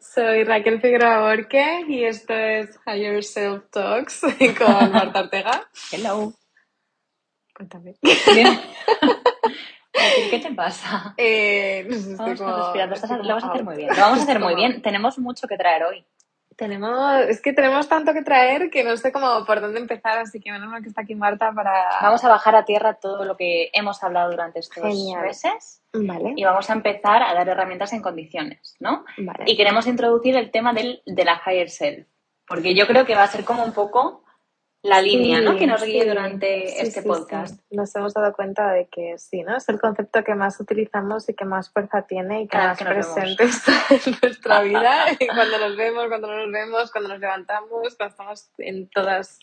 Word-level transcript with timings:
Soy 0.00 0.44
Raquel 0.44 0.80
Figueroa 0.80 1.20
Borque 1.20 1.84
y 1.88 2.04
esto 2.04 2.32
es 2.34 2.78
Higher 2.86 3.22
Self 3.22 3.64
Talks 3.70 4.20
con 4.58 4.92
Marta 4.92 5.20
Ortega. 5.20 5.68
Hello. 5.92 6.32
Cuéntame. 7.54 7.96
¿Qué 10.30 10.38
te 10.38 10.54
pasa? 10.54 11.14
Eh, 11.18 11.84
no 11.88 11.94
sé, 11.96 12.12
estoy 12.12 12.16
Vamos 12.16 12.38
como- 12.40 12.50
a 12.54 12.86
lo, 12.86 12.88
vas 12.88 13.44
hacer 13.44 13.64
muy 13.64 13.76
bien. 13.76 13.88
Lo 13.90 14.00
vamos 14.00 14.20
a 14.20 14.22
hacer 14.22 14.40
muy 14.40 14.54
bien. 14.54 14.80
Tenemos 14.82 15.18
mucho 15.18 15.46
que 15.46 15.56
traer 15.58 15.82
hoy. 15.84 16.04
Tenemos, 16.60 17.20
es 17.20 17.40
que 17.40 17.54
tenemos 17.54 17.88
tanto 17.88 18.12
que 18.12 18.20
traer 18.20 18.68
que 18.68 18.84
no 18.84 18.94
sé 18.98 19.10
cómo 19.10 19.46
por 19.46 19.62
dónde 19.62 19.80
empezar, 19.80 20.18
así 20.18 20.40
que 20.40 20.52
menos 20.52 20.68
mal 20.68 20.82
que 20.82 20.90
está 20.90 21.00
aquí 21.00 21.14
Marta 21.14 21.52
para... 21.54 21.72
Vamos 22.02 22.22
a 22.22 22.28
bajar 22.28 22.54
a 22.54 22.66
tierra 22.66 22.98
todo 23.00 23.24
lo 23.24 23.34
que 23.34 23.70
hemos 23.72 24.04
hablado 24.04 24.30
durante 24.30 24.58
estos 24.58 24.82
Genial. 24.82 25.22
meses 25.22 25.82
Vale, 25.94 26.34
y 26.36 26.44
vamos 26.44 26.68
a 26.68 26.74
empezar 26.74 27.22
a 27.22 27.32
dar 27.32 27.48
herramientas 27.48 27.94
en 27.94 28.02
condiciones, 28.02 28.76
¿no? 28.78 29.06
vale. 29.16 29.44
Y 29.46 29.56
queremos 29.56 29.86
introducir 29.86 30.36
el 30.36 30.50
tema 30.50 30.74
del, 30.74 31.00
de 31.06 31.24
la 31.24 31.40
higher 31.46 31.70
self, 31.70 32.06
porque 32.46 32.74
yo 32.74 32.86
creo 32.86 33.06
que 33.06 33.14
va 33.14 33.22
a 33.22 33.28
ser 33.28 33.46
como 33.46 33.64
un 33.64 33.72
poco 33.72 34.22
la 34.82 35.02
línea, 35.02 35.40
¿no? 35.40 35.56
Que 35.56 35.66
nos 35.66 35.82
guíe 35.82 36.06
durante 36.06 36.68
sí, 36.68 36.74
este 36.78 37.02
sí, 37.02 37.08
podcast. 37.08 37.56
sí. 37.56 37.76
Nos 37.76 37.94
hemos 37.96 38.14
dado 38.14 38.32
cuenta 38.32 38.72
de 38.72 38.88
que 38.88 39.18
sí, 39.18 39.42
¿no? 39.42 39.56
Es 39.56 39.68
el 39.68 39.78
concepto 39.78 40.24
que 40.24 40.34
más 40.34 40.58
utilizamos 40.58 41.28
y 41.28 41.34
que 41.34 41.44
más 41.44 41.70
fuerza 41.70 42.02
tiene 42.02 42.42
y 42.42 42.48
que 42.48 42.56
más 42.56 42.78
que 42.78 42.84
presente 42.86 43.44
está 43.44 43.72
en 43.90 44.16
nuestra 44.22 44.62
vida. 44.62 45.06
Y 45.20 45.26
cuando 45.26 45.58
nos 45.58 45.76
vemos, 45.76 46.06
cuando 46.08 46.28
no 46.28 46.36
nos 46.46 46.52
vemos, 46.52 46.90
cuando 46.90 47.10
nos 47.10 47.20
levantamos, 47.20 47.94
cuando 47.96 48.06
estamos 48.06 48.50
en 48.58 48.88
todas 48.88 49.38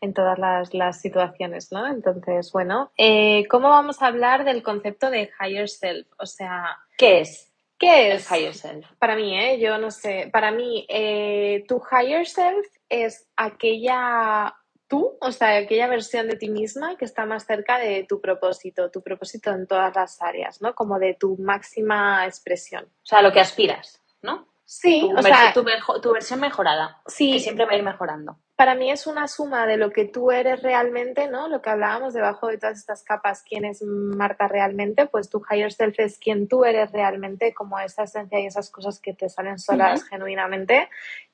en 0.00 0.14
todas 0.14 0.36
las, 0.36 0.74
las 0.74 1.00
situaciones, 1.00 1.70
¿no? 1.70 1.86
Entonces, 1.86 2.50
bueno, 2.50 2.90
eh, 2.96 3.46
¿cómo 3.48 3.68
vamos 3.68 4.02
a 4.02 4.08
hablar 4.08 4.44
del 4.44 4.64
concepto 4.64 5.10
de 5.10 5.30
higher 5.40 5.68
self? 5.68 6.08
O 6.18 6.26
sea, 6.26 6.76
¿Qué 6.98 7.20
es 7.20 7.51
¿qué 7.82 8.06
el 8.06 8.12
es? 8.12 8.30
higher 8.30 8.54
self? 8.54 8.86
Para 8.98 9.16
mí, 9.16 9.38
¿eh? 9.38 9.58
Yo 9.58 9.76
no 9.78 9.90
sé. 9.90 10.30
Para 10.32 10.50
mí, 10.52 10.86
eh, 10.88 11.64
tu 11.66 11.82
higher 11.90 12.26
self 12.26 12.66
es 12.88 13.28
aquella 13.36 14.54
tú, 14.92 15.16
o 15.22 15.32
sea, 15.32 15.56
aquella 15.56 15.86
versión 15.88 16.28
de 16.28 16.36
ti 16.36 16.50
misma 16.50 16.96
que 16.98 17.06
está 17.06 17.24
más 17.24 17.46
cerca 17.46 17.78
de 17.78 18.04
tu 18.06 18.20
propósito, 18.20 18.90
tu 18.90 19.02
propósito 19.02 19.50
en 19.50 19.66
todas 19.66 19.94
las 19.96 20.20
áreas, 20.20 20.60
¿no? 20.60 20.74
Como 20.74 20.98
de 20.98 21.14
tu 21.14 21.38
máxima 21.38 22.26
expresión. 22.26 22.84
O 22.84 23.06
sea, 23.06 23.22
lo 23.22 23.32
que 23.32 23.40
aspiras, 23.40 24.02
¿no? 24.20 24.46
Sí, 24.66 25.00
Tu, 25.00 25.18
o 25.18 25.22
sea, 25.22 25.52
tu, 25.54 25.64
tu 26.02 26.12
versión 26.12 26.40
mejorada, 26.40 27.00
sí, 27.06 27.32
que 27.32 27.40
siempre 27.40 27.64
va 27.64 27.72
a 27.72 27.76
ir 27.76 27.82
mejorando. 27.82 28.38
Para 28.56 28.74
mí 28.74 28.90
es 28.90 29.06
una 29.06 29.28
suma 29.28 29.66
de 29.66 29.76
lo 29.76 29.90
que 29.90 30.04
tú 30.04 30.30
eres 30.30 30.62
realmente, 30.62 31.28
¿no? 31.28 31.48
Lo 31.48 31.62
que 31.62 31.70
hablábamos 31.70 32.14
debajo 32.14 32.48
de 32.48 32.58
todas 32.58 32.78
estas 32.78 33.02
capas, 33.02 33.42
quién 33.42 33.64
es 33.64 33.82
Marta 33.82 34.46
realmente, 34.46 35.06
pues 35.06 35.30
tu 35.30 35.42
higher 35.50 35.72
self 35.72 35.98
es 35.98 36.18
quien 36.18 36.48
tú 36.48 36.64
eres 36.64 36.92
realmente, 36.92 37.54
como 37.54 37.78
esa 37.80 38.04
esencia 38.04 38.40
y 38.40 38.46
esas 38.46 38.70
cosas 38.70 39.00
que 39.00 39.14
te 39.14 39.28
salen 39.28 39.58
solas 39.58 40.04
genuinamente, 40.04 40.88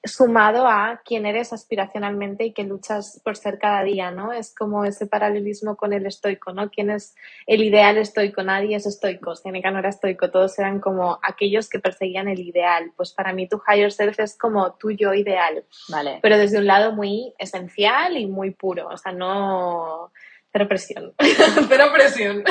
sumado 0.05 0.67
a 0.67 1.03
quién 1.05 1.27
eres 1.27 1.53
aspiracionalmente 1.53 2.45
y 2.45 2.53
que 2.53 2.65
luchas 2.65 3.21
por 3.25 3.37
ser 3.37 3.59
cada 3.59 3.83
día, 3.83 4.11
¿no? 4.11 4.33
Es 4.33 4.55
como 4.55 4.85
ese 4.85 5.07
paralelismo 5.07 5.77
con 5.77 5.93
el 5.93 6.07
estoico, 6.07 6.53
¿no? 6.53 6.71
¿Quién 6.71 6.91
es 6.91 7.15
el 7.47 7.63
ideal 7.63 7.99
estoico? 7.99 8.43
Nadie 8.43 8.77
es 8.77 8.87
estoico, 8.87 9.35
Seneca 9.35 9.71
no 9.71 9.81
era 9.81 9.89
estoico, 9.89 10.31
todos 10.31 10.59
eran 10.59 10.81
como 10.81 11.19
aquellos 11.23 11.69
que 11.69 11.81
perseguían 11.81 12.29
el 12.29 12.41
ideal. 12.41 12.93
Pues 12.97 13.13
para 13.13 13.33
mí 13.33 13.49
tu 13.49 13.61
higher 13.67 13.93
self 13.93 14.21
es 14.21 14.39
como 14.39 14.73
tu 14.75 14.93
yo 14.93 15.13
ideal 15.15 15.65
Vale. 15.89 16.21
pero 16.23 16.39
desde 16.39 16.59
un 16.59 16.67
lado 16.67 16.93
muy 16.93 17.08
esencial 17.39 18.17
y 18.17 18.27
muy 18.27 18.51
puro, 18.53 18.89
o 18.89 18.97
sea, 18.97 19.13
no... 19.13 20.13
Cero 20.51 20.67
presión. 20.67 21.15
Cero 21.69 21.87
presión. 21.93 22.43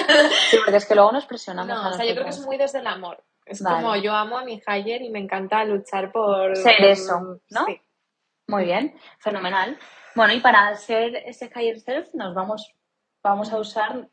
Sí, 0.51 0.57
porque 0.63 0.77
es 0.77 0.85
que 0.85 0.93
luego 0.93 1.11
nos 1.11 1.25
presionamos 1.25 1.75
No, 1.75 1.81
a 1.83 1.89
o 1.89 1.93
sea, 1.93 2.05
yo 2.05 2.11
creo 2.11 2.25
que 2.25 2.29
es 2.29 2.45
muy 2.45 2.57
desde 2.57 2.79
el 2.79 2.87
amor. 2.87 3.23
Es 3.43 3.61
Vale. 3.61 3.81
como 3.81 3.95
yo 3.95 4.13
amo 4.13 4.37
a 4.37 4.43
mi 4.43 4.61
Higher 4.65 5.01
y 5.01 5.09
me 5.09 5.19
encanta 5.19 5.63
luchar 5.65 6.11
por... 6.11 6.55
Ser 6.55 6.83
eso, 6.85 7.39
¿no? 7.49 7.65
Sí. 7.65 7.81
Muy 8.47 8.65
bien, 8.65 8.95
fenomenal. 9.19 9.77
Bueno, 10.15 10.33
y 10.33 10.39
para 10.39 10.73
ser 10.75 11.15
ese 11.25 11.51
higher 11.53 11.79
self 11.79 12.13
nos 12.13 12.33
vamos, 12.33 12.73
vamos 13.21 13.51
a 13.51 13.57
usar, 13.57 14.07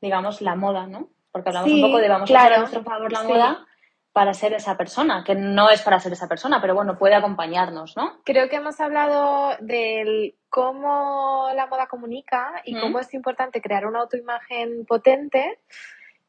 digamos, 0.00 0.40
la 0.40 0.56
moda, 0.56 0.86
¿no? 0.86 1.10
Porque 1.30 1.50
hablamos 1.50 1.70
Sí, 1.70 1.82
un 1.82 1.90
poco 1.90 2.00
de 2.00 2.08
vamos 2.08 2.30
a 2.30 2.32
usar 2.34 2.52
a 2.52 2.58
nuestro 2.58 2.82
favor 2.82 3.12
la 3.12 3.20
sí. 3.20 3.26
moda 3.26 3.66
para 4.16 4.32
ser 4.32 4.54
esa 4.54 4.78
persona, 4.78 5.22
que 5.26 5.34
no 5.34 5.68
es 5.68 5.82
para 5.82 6.00
ser 6.00 6.10
esa 6.14 6.26
persona, 6.26 6.58
pero 6.62 6.74
bueno, 6.74 6.96
puede 6.96 7.14
acompañarnos, 7.14 7.98
¿no? 7.98 8.22
Creo 8.24 8.48
que 8.48 8.56
hemos 8.56 8.80
hablado 8.80 9.50
del 9.60 10.36
cómo 10.48 11.48
la 11.54 11.66
moda 11.66 11.86
comunica 11.86 12.62
y 12.64 12.76
Mm. 12.76 12.80
cómo 12.80 12.98
es 12.98 13.12
importante 13.12 13.60
crear 13.60 13.84
una 13.84 14.00
autoimagen 14.00 14.86
potente 14.86 15.58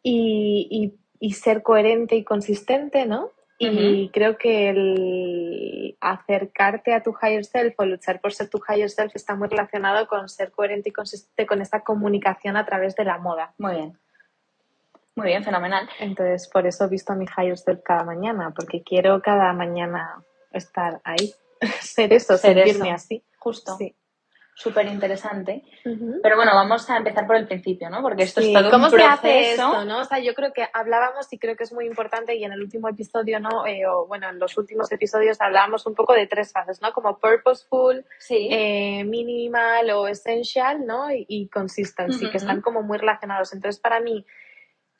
y, 0.03 0.67
y- 0.69 1.27
y 1.27 1.31
ser 1.31 1.63
coherente 1.63 2.17
y 2.17 2.25
consistente, 2.25 3.05
¿no? 3.05 3.31
Y 3.57 4.09
creo 4.09 4.37
que 4.37 4.69
el 4.69 5.97
acercarte 6.01 6.93
a 6.93 7.01
tu 7.01 7.15
higher 7.21 7.45
self 7.45 7.73
o 7.79 7.85
luchar 7.85 8.19
por 8.19 8.33
ser 8.33 8.49
tu 8.49 8.59
higher 8.67 8.89
self 8.89 9.15
está 9.15 9.33
muy 9.33 9.47
relacionado 9.47 10.07
con 10.07 10.27
ser 10.27 10.51
coherente 10.51 10.89
y 10.89 10.91
consistente 10.91 11.47
con 11.47 11.61
esta 11.61 11.79
comunicación 11.85 12.57
a 12.57 12.65
través 12.65 12.95
de 12.97 13.05
la 13.05 13.17
moda. 13.17 13.53
Muy 13.57 13.75
bien. 13.75 13.97
Muy 15.17 15.27
bien, 15.27 15.43
fenomenal. 15.43 15.89
Entonces, 15.99 16.47
por 16.47 16.65
eso 16.67 16.85
he 16.85 16.89
visto 16.89 17.11
a 17.11 17.15
mi 17.15 17.25
higher 17.25 17.57
self 17.57 17.81
cada 17.83 18.03
mañana, 18.03 18.53
porque 18.55 18.83
quiero 18.83 19.21
cada 19.21 19.51
mañana 19.51 20.23
estar 20.53 21.01
ahí, 21.03 21.33
ser 21.81 22.13
eso, 22.13 22.37
Ser 22.37 22.53
sentirme 22.55 22.89
eso. 22.89 22.95
así. 22.95 23.23
Justo. 23.39 23.75
Sí. 23.77 23.95
Súper 24.59 24.87
interesante. 24.87 25.63
Pero 25.83 26.35
bueno, 26.35 26.51
vamos 26.55 26.89
a 26.89 26.97
empezar 26.97 27.27
por 27.27 27.35
el 27.35 27.45
principio, 27.45 27.91
¿no? 27.91 28.01
Porque 28.01 28.23
esto 28.23 28.41
Sí, 28.41 28.55
es 28.55 28.59
todo 28.59 28.71
¿Cómo 28.71 28.85
un 28.85 28.91
se 28.91 29.03
hace 29.03 29.51
esto, 29.51 29.85
no? 29.85 29.99
O 29.99 30.03
sea, 30.03 30.17
yo 30.17 30.33
creo 30.33 30.51
que 30.51 30.67
hablábamos 30.73 31.31
y 31.31 31.37
creo 31.37 31.55
que 31.55 31.63
es 31.63 31.71
muy 31.71 31.85
importante 31.85 32.33
y 32.35 32.43
en 32.43 32.51
el 32.53 32.61
último 32.61 32.89
episodio, 32.89 33.39
¿no? 33.39 33.67
Eh, 33.67 33.85
o 33.85 34.07
bueno, 34.07 34.27
en 34.29 34.39
los 34.39 34.57
últimos 34.57 34.91
episodios 34.91 35.39
hablábamos 35.41 35.85
un 35.85 35.93
poco 35.93 36.13
de 36.13 36.25
tres 36.25 36.51
fases, 36.51 36.81
¿no? 36.81 36.91
Como 36.91 37.19
purposeful, 37.19 38.03
Sí. 38.17 38.49
eh, 38.51 39.03
minimal 39.03 39.91
o 39.91 40.07
essential, 40.07 40.87
¿no? 40.87 41.11
Y, 41.11 41.23
y 41.29 41.47
consistency, 41.49 42.27
que 42.31 42.37
están 42.37 42.61
como 42.61 42.81
muy 42.81 42.97
relacionados. 42.97 43.53
Entonces, 43.53 43.79
para 43.79 43.99
mí, 43.99 44.25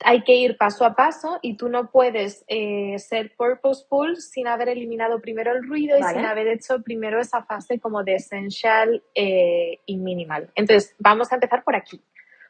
hay 0.03 0.23
que 0.23 0.33
ir 0.35 0.57
paso 0.57 0.85
a 0.85 0.95
paso 0.95 1.39
y 1.41 1.57
tú 1.57 1.69
no 1.69 1.89
puedes 1.89 2.45
eh, 2.47 2.97
ser 2.99 3.35
purposeful 3.35 4.17
sin 4.17 4.47
haber 4.47 4.69
eliminado 4.69 5.19
primero 5.21 5.51
el 5.51 5.67
ruido 5.67 5.97
y 5.97 6.03
sin 6.03 6.25
haber 6.25 6.47
hecho 6.47 6.81
primero 6.83 7.19
esa 7.19 7.43
fase 7.43 7.79
como 7.79 8.03
de 8.03 8.15
essential 8.15 9.03
eh, 9.15 9.79
y 9.85 9.97
minimal. 9.97 10.49
Entonces, 10.55 10.95
vamos 10.99 11.31
a 11.31 11.35
empezar 11.35 11.63
por 11.63 11.75
aquí. 11.75 12.01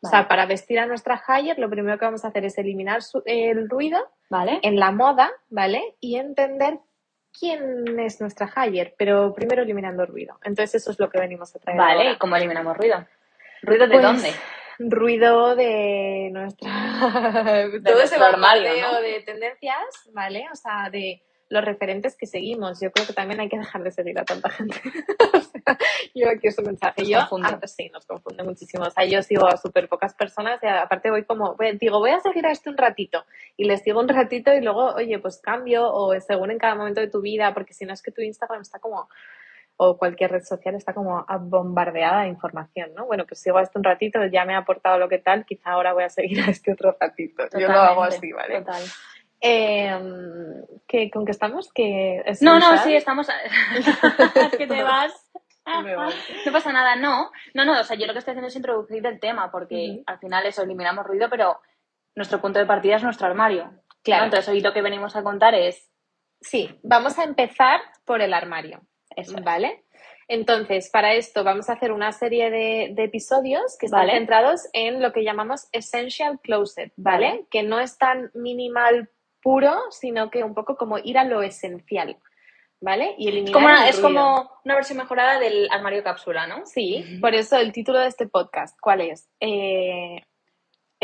O 0.02 0.08
sea, 0.10 0.28
para 0.28 0.46
vestir 0.46 0.78
a 0.80 0.86
nuestra 0.86 1.22
higher, 1.28 1.58
lo 1.58 1.70
primero 1.70 1.98
que 1.98 2.06
vamos 2.06 2.24
a 2.24 2.28
hacer 2.28 2.46
es 2.46 2.58
eliminar 2.60 3.02
su- 3.02 3.24
el 3.26 3.68
ruido 3.68 3.98
¿Vale? 4.30 4.60
en 4.62 4.80
la 4.80 4.92
moda, 4.92 5.32
¿vale? 5.50 5.96
Y 6.00 6.18
entender 6.18 6.78
quién 7.38 8.00
es 8.00 8.22
nuestra 8.22 8.48
higher, 8.56 8.94
pero 8.98 9.34
primero 9.34 9.64
eliminando 9.64 10.06
ruido. 10.06 10.38
Entonces, 10.44 10.76
eso 10.82 10.92
es 10.92 11.00
lo 11.00 11.10
que 11.10 11.20
venimos 11.20 11.56
a 11.56 11.60
traer. 11.60 11.80
Vale, 11.80 12.00
ahora. 12.02 12.12
¿y 12.12 12.18
cómo 12.18 12.36
eliminamos 12.36 12.78
ruido? 12.78 13.06
¿Ruido 13.64 13.88
de 13.88 13.92
Pues, 13.94 14.04
dónde? 14.04 14.30
Ruido 14.80 15.56
de 15.56 16.30
nuestra 16.32 16.72
todo 17.86 18.02
ese 18.02 18.16
armario, 18.16 18.70
¿no? 18.82 19.02
de 19.02 19.22
tendencias, 19.22 20.10
¿vale? 20.14 20.46
O 20.52 20.56
sea, 20.56 20.90
de 20.90 21.22
los 21.50 21.64
referentes 21.64 22.18
que 22.18 22.26
seguimos. 22.28 22.82
Yo 22.82 22.92
creo 22.92 23.08
que 23.08 23.14
también 23.14 23.40
hay 23.40 23.48
que 23.48 23.58
dejar 23.58 23.82
de 23.82 23.92
seguir 23.92 24.20
a 24.20 24.26
tanta 24.26 24.50
gente. 24.50 24.76
O 25.34 25.40
sea, 25.42 25.78
yo 26.16 26.30
aquí 26.30 26.48
es 26.48 26.58
un 26.60 26.66
mensaje. 26.66 27.02
Nos 27.02 27.10
yo, 27.10 27.20
confunde. 27.20 27.60
ah, 27.62 27.68
sí, 27.68 27.90
nos 27.94 28.06
confunde 28.06 28.44
muchísimo. 28.44 28.86
O 28.86 28.90
sea, 28.90 29.04
yo 29.06 29.22
sigo 29.22 29.48
a 29.48 29.58
súper 29.58 29.88
pocas 29.90 30.14
personas 30.14 30.62
y 30.64 30.68
aparte 30.68 31.10
voy 31.12 31.26
como, 31.26 31.56
voy- 31.56 31.78
digo, 31.78 32.00
voy 32.00 32.12
a 32.12 32.20
seguir 32.22 32.46
a 32.46 32.52
este 32.52 32.70
un 32.70 32.78
ratito 32.78 33.26
y 33.58 33.66
les 33.66 33.82
sigo 33.82 34.00
un 34.00 34.08
ratito 34.08 34.54
y 34.54 34.62
luego, 34.62 34.94
oye, 34.96 35.20
pues 35.20 35.40
cambio 35.42 35.92
o 35.92 36.18
según 36.22 36.52
en 36.52 36.58
cada 36.58 36.76
momento 36.76 37.02
de 37.02 37.10
tu 37.10 37.22
vida, 37.22 37.54
porque 37.54 37.74
si 37.74 37.86
no 37.86 37.94
es 37.94 38.02
que 38.02 38.12
tu 38.12 38.22
Instagram 38.22 38.62
está 38.62 38.80
como 38.80 39.10
o 39.78 39.98
cualquier 39.98 40.32
red 40.32 40.44
social 40.44 40.76
está 40.76 40.94
como 40.94 41.26
bombardeada 41.42 42.24
de 42.24 42.30
información, 42.30 42.94
¿no? 42.96 43.06
Bueno, 43.06 43.26
pues 43.28 43.40
sigo 43.42 43.58
a 43.60 43.62
este 43.62 43.78
un 43.78 43.84
ratito, 43.84 44.20
ya 44.26 44.44
me 44.44 44.56
ha 44.56 44.60
aportado 44.60 44.98
lo 44.98 45.08
que 45.08 45.20
tal, 45.20 45.46
quizá 45.46 45.72
ahora 45.72 45.94
voy 45.94 46.04
a 46.04 46.10
seguir 46.10 46.40
a 46.48 46.50
este 46.52 46.74
otro 46.74 46.98
ratito. 47.00 47.44
Yo 47.58 47.68
lo 47.68 47.80
hago 47.80 48.04
así, 48.04 48.32
¿vale? 48.32 48.60
Total. 48.60 48.82
Eh, 49.40 49.96
¿qué- 50.88 51.12
¿Con 51.12 51.26
qué 51.26 51.32
estamos? 51.32 51.72
¿Que 51.74 52.24
es 52.26 52.42
No, 52.42 52.60
no, 52.60 52.78
sí, 52.80 52.96
estamos. 52.96 53.28
es 54.36 54.58
que 54.58 54.68
te 54.68 54.84
vas. 54.84 55.14
No 56.46 56.52
pasa 56.54 56.72
nada, 56.72 56.96
no. 56.96 57.30
No, 57.54 57.66
no, 57.66 57.80
o 57.80 57.84
sea, 57.84 57.98
yo 57.98 58.08
lo 58.08 58.14
que 58.14 58.20
estoy 58.20 58.32
haciendo 58.32 58.48
es 58.48 58.56
introducir 58.56 59.06
el 59.06 59.20
tema, 59.20 59.52
porque 59.52 60.02
al 60.06 60.18
final 60.18 60.46
eso, 60.46 60.64
eliminamos 60.64 61.06
ruido, 61.06 61.30
pero 61.30 61.60
nuestro 62.16 62.40
punto 62.42 62.58
de 62.58 62.66
partida 62.66 62.96
es 62.96 63.04
nuestro 63.04 63.28
armario. 63.28 63.66
¿no? 63.66 63.82
Claro. 64.04 64.24
Entonces, 64.26 64.48
hoy 64.50 64.62
lo 64.62 64.74
que 64.74 64.82
venimos 64.82 65.16
a 65.16 65.24
contar 65.24 65.54
es. 65.56 65.92
Sí, 66.40 66.80
vamos 66.84 67.18
a 67.20 67.24
empezar 67.24 67.82
por 68.06 68.22
el 68.22 68.34
armario, 68.34 68.82
Eso 69.16 69.38
es. 69.38 69.44
¿vale? 69.44 69.84
Entonces, 70.30 70.90
para 70.90 71.14
esto 71.14 71.44
vamos 71.44 71.70
a 71.70 71.74
hacer 71.74 71.92
una 71.94 72.12
serie 72.12 72.50
de, 72.52 72.90
de 72.94 73.04
episodios 73.06 73.78
que 73.80 73.86
están 73.86 74.02
Vale. 74.02 74.14
centrados 74.14 74.68
en 74.74 75.02
lo 75.02 75.14
que 75.14 75.24
llamamos 75.24 75.68
Essential 75.72 76.40
Closet, 76.42 76.92
¿vale? 76.98 77.28
Vale. 77.28 77.46
Que 77.50 77.64
no 77.64 77.80
es 77.80 77.98
tan 77.98 78.30
minimal 78.34 79.10
puro, 79.42 79.74
sino 79.92 80.30
que 80.30 80.44
un 80.44 80.54
poco 80.54 80.76
como 80.76 80.98
ir 80.98 81.18
a 81.18 81.24
lo 81.24 81.42
esencial, 81.42 82.18
¿vale? 82.82 83.16
Y 83.18 83.30
eliminar 83.30 83.54
como, 83.54 83.66
una, 83.68 83.84
el 83.86 83.90
es 83.90 84.00
como 84.02 84.52
una 84.66 84.76
versión 84.76 84.98
mejorada 84.98 85.40
del 85.40 85.70
armario 85.72 86.04
cápsula, 86.04 86.46
¿no? 86.46 86.66
Sí, 86.66 87.06
por 87.22 87.34
eso 87.34 87.56
el 87.58 87.72
título 87.72 88.00
de 88.00 88.08
este 88.08 88.28
podcast, 88.28 88.78
¿cuál 88.82 89.02
es? 89.02 89.30
Eh, 89.40 90.22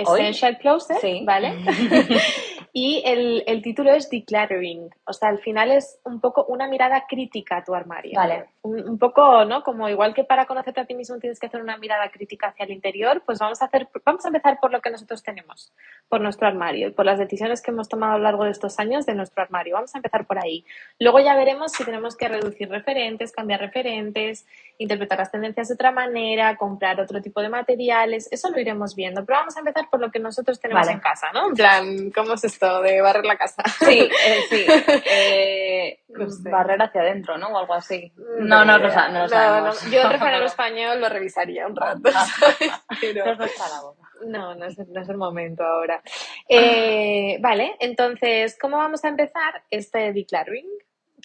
Hoy. 0.05 0.21
Essential 0.21 0.57
Closet, 0.57 0.97
Sí. 0.99 1.21
¿vale? 1.23 1.53
Y 2.75 3.03
el, 3.05 3.43
el, 3.45 3.61
título 3.61 3.93
es 3.93 4.09
Decluttering. 4.09 4.89
O 5.05 5.13
sea, 5.13 5.29
al 5.29 5.37
final 5.37 5.69
es 5.69 5.99
un 6.05 6.19
poco 6.19 6.43
una 6.45 6.67
mirada 6.67 7.05
crítica 7.07 7.57
a 7.57 7.63
tu 7.63 7.75
armario. 7.75 8.13
Vale. 8.15 8.45
Un, 8.63 8.89
un, 8.89 8.97
poco, 8.97 9.45
¿no? 9.45 9.61
Como 9.61 9.87
igual 9.89 10.15
que 10.15 10.23
para 10.23 10.47
conocerte 10.47 10.81
a 10.81 10.85
ti 10.85 10.95
mismo 10.95 11.19
tienes 11.19 11.39
que 11.39 11.45
hacer 11.45 11.61
una 11.61 11.77
mirada 11.77 12.09
crítica 12.09 12.47
hacia 12.47 12.65
el 12.65 12.71
interior, 12.71 13.21
pues 13.27 13.37
vamos 13.37 13.61
a 13.61 13.65
hacer, 13.65 13.89
vamos 14.03 14.25
a 14.25 14.29
empezar 14.29 14.59
por 14.59 14.71
lo 14.71 14.81
que 14.81 14.89
nosotros 14.89 15.21
tenemos, 15.21 15.71
por 16.09 16.21
nuestro 16.21 16.47
armario, 16.47 16.95
por 16.95 17.05
las 17.05 17.19
decisiones 17.19 17.61
que 17.61 17.69
hemos 17.69 17.87
tomado 17.87 18.13
a 18.13 18.17
lo 18.17 18.23
largo 18.23 18.43
de 18.45 18.49
estos 18.49 18.79
años 18.79 19.05
de 19.05 19.13
nuestro 19.13 19.43
armario. 19.43 19.75
Vamos 19.75 19.93
a 19.93 19.99
empezar 19.99 20.25
por 20.25 20.43
ahí. 20.43 20.65
Luego 20.99 21.19
ya 21.19 21.35
veremos 21.35 21.73
si 21.73 21.85
tenemos 21.85 22.15
que 22.15 22.27
reducir 22.27 22.69
referentes, 22.69 23.33
cambiar 23.33 23.59
referentes, 23.59 24.47
interpretar 24.79 25.19
las 25.19 25.31
tendencias 25.31 25.67
de 25.67 25.75
otra 25.75 25.91
manera, 25.91 26.57
comprar 26.57 26.99
otro 26.99 27.21
tipo 27.21 27.39
de 27.39 27.49
materiales. 27.49 28.27
Eso 28.31 28.49
lo 28.49 28.59
iremos 28.59 28.95
viendo. 28.95 29.23
Pero 29.23 29.37
vamos 29.37 29.55
a 29.57 29.59
empezar 29.59 29.91
por 29.91 29.99
lo 29.99 30.09
que 30.09 30.17
nosotros 30.17 30.59
tenemos 30.59 30.87
Vale. 30.87 30.93
en 30.93 30.99
casa, 30.99 31.31
¿no? 31.31 31.49
En 31.49 31.53
plan, 31.53 32.11
¿cómo 32.11 32.33
es 32.33 32.43
esto 32.65 32.81
de 32.81 33.01
barrer 33.01 33.25
la 33.25 33.37
casa? 33.37 33.63
Sí, 33.79 34.09
eh, 34.25 34.41
sí. 34.49 34.65
Eh, 35.05 35.99
No 36.09 36.29
sé. 36.29 36.49
Barrer 36.49 36.81
hacia 36.81 37.01
adentro, 37.01 37.37
¿no? 37.37 37.47
O 37.49 37.57
algo 37.57 37.73
así. 37.73 38.11
Mm, 38.15 38.47
No, 38.47 38.63
no, 38.65 38.79
sa- 38.91 39.09
no 39.09 39.23
lo 39.23 39.29
sabemos. 39.29 39.83
no. 39.83 39.91
Yo 39.91 40.01
el 40.01 40.43
español 40.45 41.01
lo 41.01 41.09
revisaría 41.09 41.67
un 41.67 41.75
rato. 41.75 42.01
Pero- 43.01 43.35
No 43.35 43.47
la. 43.47 43.97
No, 44.25 44.55
no 44.55 44.65
es, 44.65 44.77
no 44.77 45.01
es 45.01 45.09
el 45.09 45.17
momento 45.17 45.63
ahora. 45.65 46.01
Eh, 46.47 47.37
vale, 47.41 47.75
entonces, 47.79 48.57
¿cómo 48.59 48.77
vamos 48.77 49.03
a 49.03 49.09
empezar 49.09 49.63
este 49.69 50.13
decluttering? 50.13 50.67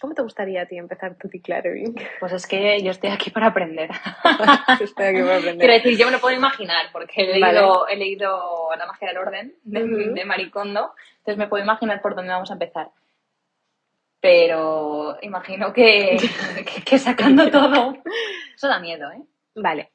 ¿Cómo 0.01 0.15
te 0.15 0.23
gustaría 0.23 0.63
a 0.63 0.67
ti 0.67 0.79
empezar 0.79 1.17
tu 1.17 1.29
decluttering? 1.29 1.95
Pues 2.21 2.33
es 2.33 2.47
que 2.47 2.81
yo 2.83 2.93
estoy 2.93 3.11
aquí 3.11 3.31
para 3.31 3.49
aprender. 3.49 3.91
Estoy 4.81 5.07
aquí 5.07 5.23
para 5.23 5.39
aprender. 5.39 5.59
Quiero 5.59 5.75
decir, 5.75 5.99
yo 5.99 6.07
me 6.07 6.13
lo 6.13 6.21
puedo 6.21 6.37
imaginar 6.37 6.87
porque 6.93 7.23
he 7.23 7.41
Vale. 7.41 7.55
leído, 7.55 7.89
he 7.89 7.97
leído 7.97 8.69
La 8.79 8.87
magia 8.87 9.09
del 9.09 9.19
orden 9.19 9.55
de, 9.65 10.25
Maricondo, 10.25 10.95
entonces 11.19 11.37
me 11.37 11.49
puedo 11.49 11.65
imaginar 11.65 12.01
por 12.01 12.15
dónde 12.15 12.31
vamos 12.31 12.51
a 12.51 12.55
empezar. 12.55 12.91
Pero 14.21 15.19
imagino 15.23 15.73
que, 15.73 16.17
que, 16.75 16.83
que 16.83 16.99
sacando 16.99 17.51
todo, 17.51 17.97
eso 18.55 18.69
da 18.69 18.79
miedo, 18.79 19.11
¿eh? 19.11 19.23
Vale. 19.57 19.91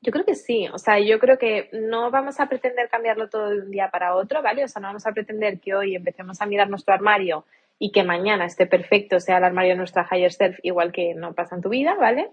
Yo 0.00 0.12
creo 0.12 0.24
que 0.24 0.34
sí, 0.34 0.68
o 0.72 0.78
sea, 0.78 1.00
yo 1.00 1.18
creo 1.18 1.38
que 1.38 1.70
no 1.72 2.10
vamos 2.10 2.38
a 2.38 2.48
pretender 2.48 2.88
cambiarlo 2.88 3.28
todo 3.28 3.50
de 3.50 3.60
un 3.60 3.70
día 3.70 3.90
para 3.90 4.14
otro, 4.14 4.42
¿vale? 4.42 4.62
O 4.62 4.68
sea, 4.68 4.80
no 4.80 4.88
vamos 4.88 5.06
a 5.06 5.12
pretender 5.12 5.58
que 5.58 5.74
hoy 5.74 5.96
empecemos 5.96 6.40
a 6.40 6.46
mirar 6.46 6.68
nuestro 6.68 6.94
armario 6.94 7.44
y 7.78 7.92
que 7.92 8.02
mañana 8.04 8.44
esté 8.44 8.66
perfecto, 8.66 9.20
sea 9.20 9.38
el 9.38 9.44
armario 9.44 9.72
de 9.72 9.76
nuestra 9.78 10.06
higher 10.10 10.32
self, 10.32 10.58
igual 10.62 10.92
que 10.92 11.14
no 11.14 11.34
pasa 11.34 11.54
en 11.56 11.62
tu 11.62 11.68
vida, 11.68 11.94
¿vale? 11.94 12.30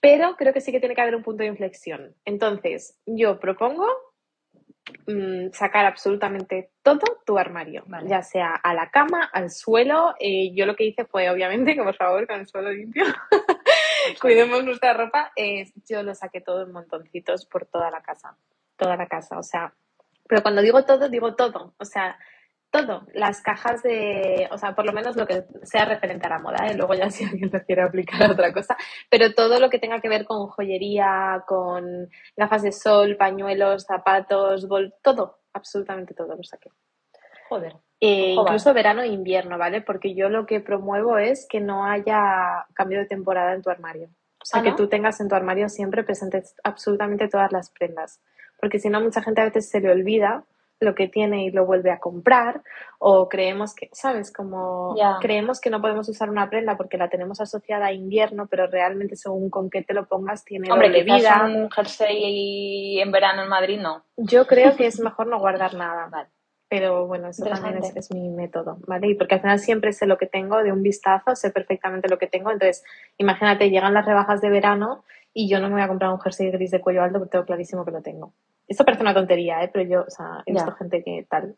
Pero 0.00 0.36
creo 0.36 0.52
que 0.52 0.60
sí 0.60 0.72
que 0.72 0.80
tiene 0.80 0.94
que 0.94 1.00
haber 1.00 1.16
un 1.16 1.22
punto 1.22 1.42
de 1.42 1.48
inflexión. 1.48 2.14
Entonces, 2.26 2.98
yo 3.06 3.40
propongo 3.40 3.86
mm, 5.06 5.50
sacar 5.52 5.86
absolutamente 5.86 6.70
todo 6.82 7.20
tu 7.24 7.38
armario, 7.38 7.84
Vale. 7.86 8.08
ya 8.08 8.22
sea 8.22 8.54
a 8.54 8.74
la 8.74 8.90
cama, 8.90 9.24
al 9.32 9.50
suelo. 9.50 10.14
eh, 10.20 10.52
yo 10.54 10.66
lo 10.66 10.76
que 10.76 10.84
hice 10.84 11.06
fue, 11.06 11.30
obviamente, 11.30 11.74
que 11.76 11.82
por 11.82 11.96
favor, 11.96 12.26
con 12.26 12.40
el 12.40 12.46
suelo 12.46 12.70
limpio, 12.70 13.04
cuidemos 14.20 14.62
nuestra 14.64 14.92
ropa. 14.92 15.32
eh, 15.36 15.72
yo 15.88 16.02
lo 16.02 16.14
saqué 16.14 16.40
todo 16.42 16.62
en 16.62 16.72
montoncitos 16.72 17.46
por 17.46 17.64
toda 17.66 17.90
la 17.90 18.02
casa, 18.02 18.36
toda 18.76 18.96
la 18.96 19.06
casa, 19.06 19.38
o 19.38 19.42
sea, 19.42 19.72
pero 20.28 20.42
cuando 20.42 20.62
digo 20.62 20.84
todo, 20.84 21.08
digo 21.08 21.34
todo, 21.34 21.74
o 21.78 21.84
sea, 21.84 22.18
todo, 22.74 23.06
las 23.14 23.40
cajas 23.40 23.84
de, 23.84 24.48
o 24.50 24.58
sea, 24.58 24.74
por 24.74 24.84
lo 24.84 24.92
menos 24.92 25.14
lo 25.14 25.28
que 25.28 25.44
sea 25.62 25.84
referente 25.84 26.26
a 26.26 26.30
la 26.30 26.38
moda, 26.40 26.66
¿eh? 26.66 26.74
luego 26.74 26.94
ya 26.94 27.08
si 27.10 27.22
alguien 27.24 27.48
lo 27.52 27.62
quiere 27.62 27.82
aplicar 27.82 28.24
a 28.24 28.32
otra 28.32 28.52
cosa, 28.52 28.76
pero 29.08 29.32
todo 29.32 29.60
lo 29.60 29.70
que 29.70 29.78
tenga 29.78 30.00
que 30.00 30.08
ver 30.08 30.24
con 30.24 30.48
joyería, 30.48 31.44
con 31.46 32.10
gafas 32.36 32.62
de 32.62 32.72
sol, 32.72 33.16
pañuelos, 33.16 33.84
zapatos, 33.84 34.66
bol, 34.66 34.92
todo, 35.02 35.38
absolutamente 35.52 36.14
todo 36.14 36.34
lo 36.34 36.42
saqué. 36.42 36.68
Joder. 37.48 37.76
Eh, 38.00 38.34
incluso 38.36 38.74
verano 38.74 39.02
e 39.02 39.06
invierno, 39.06 39.56
¿vale? 39.56 39.80
Porque 39.80 40.16
yo 40.16 40.28
lo 40.28 40.44
que 40.44 40.58
promuevo 40.58 41.18
es 41.18 41.46
que 41.48 41.60
no 41.60 41.86
haya 41.86 42.66
cambio 42.74 42.98
de 42.98 43.06
temporada 43.06 43.54
en 43.54 43.62
tu 43.62 43.70
armario. 43.70 44.08
O 44.42 44.44
sea, 44.44 44.60
¿Ah, 44.60 44.64
que 44.64 44.72
tú 44.72 44.88
tengas 44.88 45.20
en 45.20 45.28
tu 45.28 45.36
armario 45.36 45.68
siempre 45.68 46.02
presentes 46.02 46.56
absolutamente 46.64 47.28
todas 47.28 47.52
las 47.52 47.70
prendas. 47.70 48.20
Porque 48.58 48.80
si 48.80 48.88
no, 48.88 49.00
mucha 49.00 49.22
gente 49.22 49.40
a 49.42 49.44
veces 49.44 49.70
se 49.70 49.80
le 49.80 49.92
olvida 49.92 50.44
lo 50.84 50.94
que 50.94 51.08
tiene 51.08 51.44
y 51.44 51.50
lo 51.50 51.66
vuelve 51.66 51.90
a 51.90 51.98
comprar 51.98 52.62
o 52.98 53.28
creemos 53.28 53.74
que, 53.74 53.88
¿sabes? 53.92 54.32
Como 54.32 54.94
creemos 55.20 55.60
que 55.60 55.70
no 55.70 55.80
podemos 55.80 56.08
usar 56.08 56.30
una 56.30 56.48
prenda 56.48 56.76
porque 56.76 56.98
la 56.98 57.08
tenemos 57.08 57.40
asociada 57.40 57.86
a 57.86 57.92
invierno, 57.92 58.46
pero 58.48 58.66
realmente 58.66 59.16
según 59.16 59.50
con 59.50 59.70
qué 59.70 59.82
te 59.82 59.94
lo 59.94 60.06
pongas 60.06 60.44
tiene 60.44 60.70
Hombre, 60.70 60.88
doble 60.88 61.02
vida. 61.02 61.44
un 61.44 61.70
jersey 61.70 63.00
en 63.00 63.10
verano 63.10 63.42
en 63.42 63.48
Madrid 63.48 63.80
no. 63.80 64.04
Yo 64.16 64.46
creo 64.46 64.74
que 64.76 64.86
es 64.86 65.00
mejor 65.00 65.26
no 65.26 65.38
guardar 65.38 65.74
nada. 65.74 66.08
Vale. 66.10 66.28
Pero 66.68 67.06
bueno, 67.06 67.28
eso 67.28 67.44
también 67.44 67.76
es, 67.76 67.94
es 67.94 68.12
mi 68.12 68.30
método, 68.30 68.78
¿vale? 68.86 69.08
Y 69.08 69.14
porque 69.14 69.34
al 69.34 69.40
final 69.42 69.58
siempre 69.58 69.92
sé 69.92 70.06
lo 70.06 70.16
que 70.16 70.26
tengo 70.26 70.62
de 70.62 70.72
un 70.72 70.82
vistazo, 70.82 71.36
sé 71.36 71.50
perfectamente 71.50 72.08
lo 72.08 72.18
que 72.18 72.26
tengo. 72.26 72.50
Entonces, 72.50 72.82
imagínate, 73.18 73.70
llegan 73.70 73.94
las 73.94 74.06
rebajas 74.06 74.40
de 74.40 74.48
verano 74.48 75.04
y 75.32 75.48
yo 75.48 75.60
no 75.60 75.68
me 75.68 75.74
voy 75.74 75.82
a 75.82 75.88
comprar 75.88 76.10
un 76.10 76.20
jersey 76.20 76.50
gris 76.50 76.70
de 76.70 76.80
cuello 76.80 77.02
alto 77.02 77.18
porque 77.18 77.32
tengo 77.32 77.44
clarísimo 77.44 77.84
que 77.84 77.90
lo 77.90 78.02
tengo. 78.02 78.32
Esto 78.66 78.84
parece 78.84 79.02
una 79.02 79.14
tontería, 79.14 79.62
¿eh? 79.62 79.70
Pero 79.72 79.88
yo, 79.88 80.00
o 80.02 80.10
sea, 80.10 80.42
he 80.46 80.52
visto 80.52 80.72
gente 80.72 81.02
que 81.04 81.26
tal. 81.28 81.56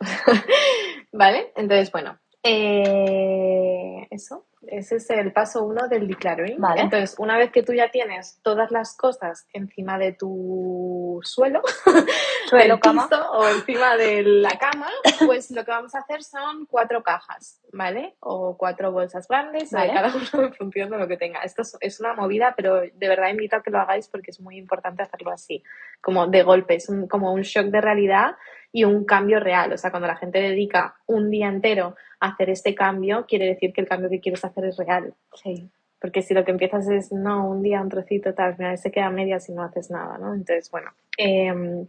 ¿Vale? 1.12 1.52
Entonces, 1.56 1.90
bueno, 1.92 2.18
eh, 2.42 4.06
eso. 4.10 4.46
Ese 4.68 4.96
es 4.96 5.10
el 5.10 5.32
paso 5.32 5.64
uno 5.64 5.88
del 5.88 6.08
decluttering. 6.08 6.60
Vale. 6.60 6.82
Entonces, 6.82 7.16
una 7.18 7.38
vez 7.38 7.50
que 7.52 7.62
tú 7.62 7.72
ya 7.72 7.90
tienes 7.90 8.40
todas 8.42 8.70
las 8.70 8.96
cosas 8.96 9.46
encima 9.52 9.98
de 9.98 10.12
tu 10.12 11.20
suelo, 11.22 11.62
Suelo, 12.48 12.74
del 12.74 12.80
cama. 12.80 13.08
piso 13.08 13.30
o 13.32 13.48
encima 13.48 13.96
de 13.96 14.22
la 14.22 14.50
cama, 14.58 14.88
pues 15.26 15.50
lo 15.50 15.64
que 15.64 15.70
vamos 15.70 15.94
a 15.94 16.00
hacer 16.00 16.22
son 16.22 16.66
cuatro 16.66 17.02
cajas, 17.02 17.60
¿vale? 17.72 18.16
O 18.20 18.56
cuatro 18.56 18.92
bolsas 18.92 19.26
grandes, 19.28 19.70
Vale. 19.70 19.92
cada 19.92 20.12
uno 20.14 20.46
en 20.46 20.54
función 20.54 20.90
de 20.90 20.98
lo 20.98 21.08
que 21.08 21.16
tenga. 21.16 21.40
Esto 21.40 21.62
es, 21.62 21.76
es 21.80 22.00
una 22.00 22.14
movida, 22.14 22.54
pero 22.56 22.80
de 22.80 23.08
verdad 23.08 23.28
invito 23.28 23.56
a 23.56 23.62
que 23.62 23.70
lo 23.70 23.78
hagáis 23.80 24.08
porque 24.08 24.30
es 24.30 24.40
muy 24.40 24.56
importante 24.58 25.02
hacerlo 25.02 25.30
así, 25.32 25.62
como 26.00 26.26
de 26.26 26.42
golpe, 26.42 26.74
es 26.76 26.88
un- 26.88 27.08
como 27.08 27.32
un 27.32 27.42
shock 27.42 27.66
de 27.66 27.80
realidad 27.80 28.36
y 28.76 28.84
un 28.84 29.06
cambio 29.06 29.40
real. 29.40 29.72
O 29.72 29.78
sea, 29.78 29.90
cuando 29.90 30.06
la 30.06 30.16
gente 30.16 30.38
dedica 30.38 30.96
un 31.06 31.30
día 31.30 31.48
entero 31.48 31.96
a 32.20 32.26
hacer 32.28 32.50
este 32.50 32.74
cambio, 32.74 33.24
quiere 33.26 33.46
decir 33.46 33.72
que 33.72 33.80
el 33.80 33.88
cambio 33.88 34.10
que 34.10 34.20
quieres 34.20 34.44
hacer 34.44 34.66
es 34.66 34.76
real. 34.76 35.14
Sí. 35.32 35.70
Porque 35.98 36.20
si 36.20 36.34
lo 36.34 36.44
que 36.44 36.50
empiezas 36.50 36.86
es, 36.90 37.10
no, 37.10 37.48
un 37.48 37.62
día, 37.62 37.80
un 37.80 37.88
trocito, 37.88 38.34
tal, 38.34 38.48
al 38.48 38.56
final 38.56 38.76
se 38.76 38.90
queda 38.90 39.06
a 39.06 39.10
medias 39.10 39.48
y 39.48 39.52
no 39.54 39.62
haces 39.62 39.90
nada, 39.90 40.18
¿no? 40.18 40.34
Entonces, 40.34 40.70
bueno, 40.70 40.90
em, 41.16 41.86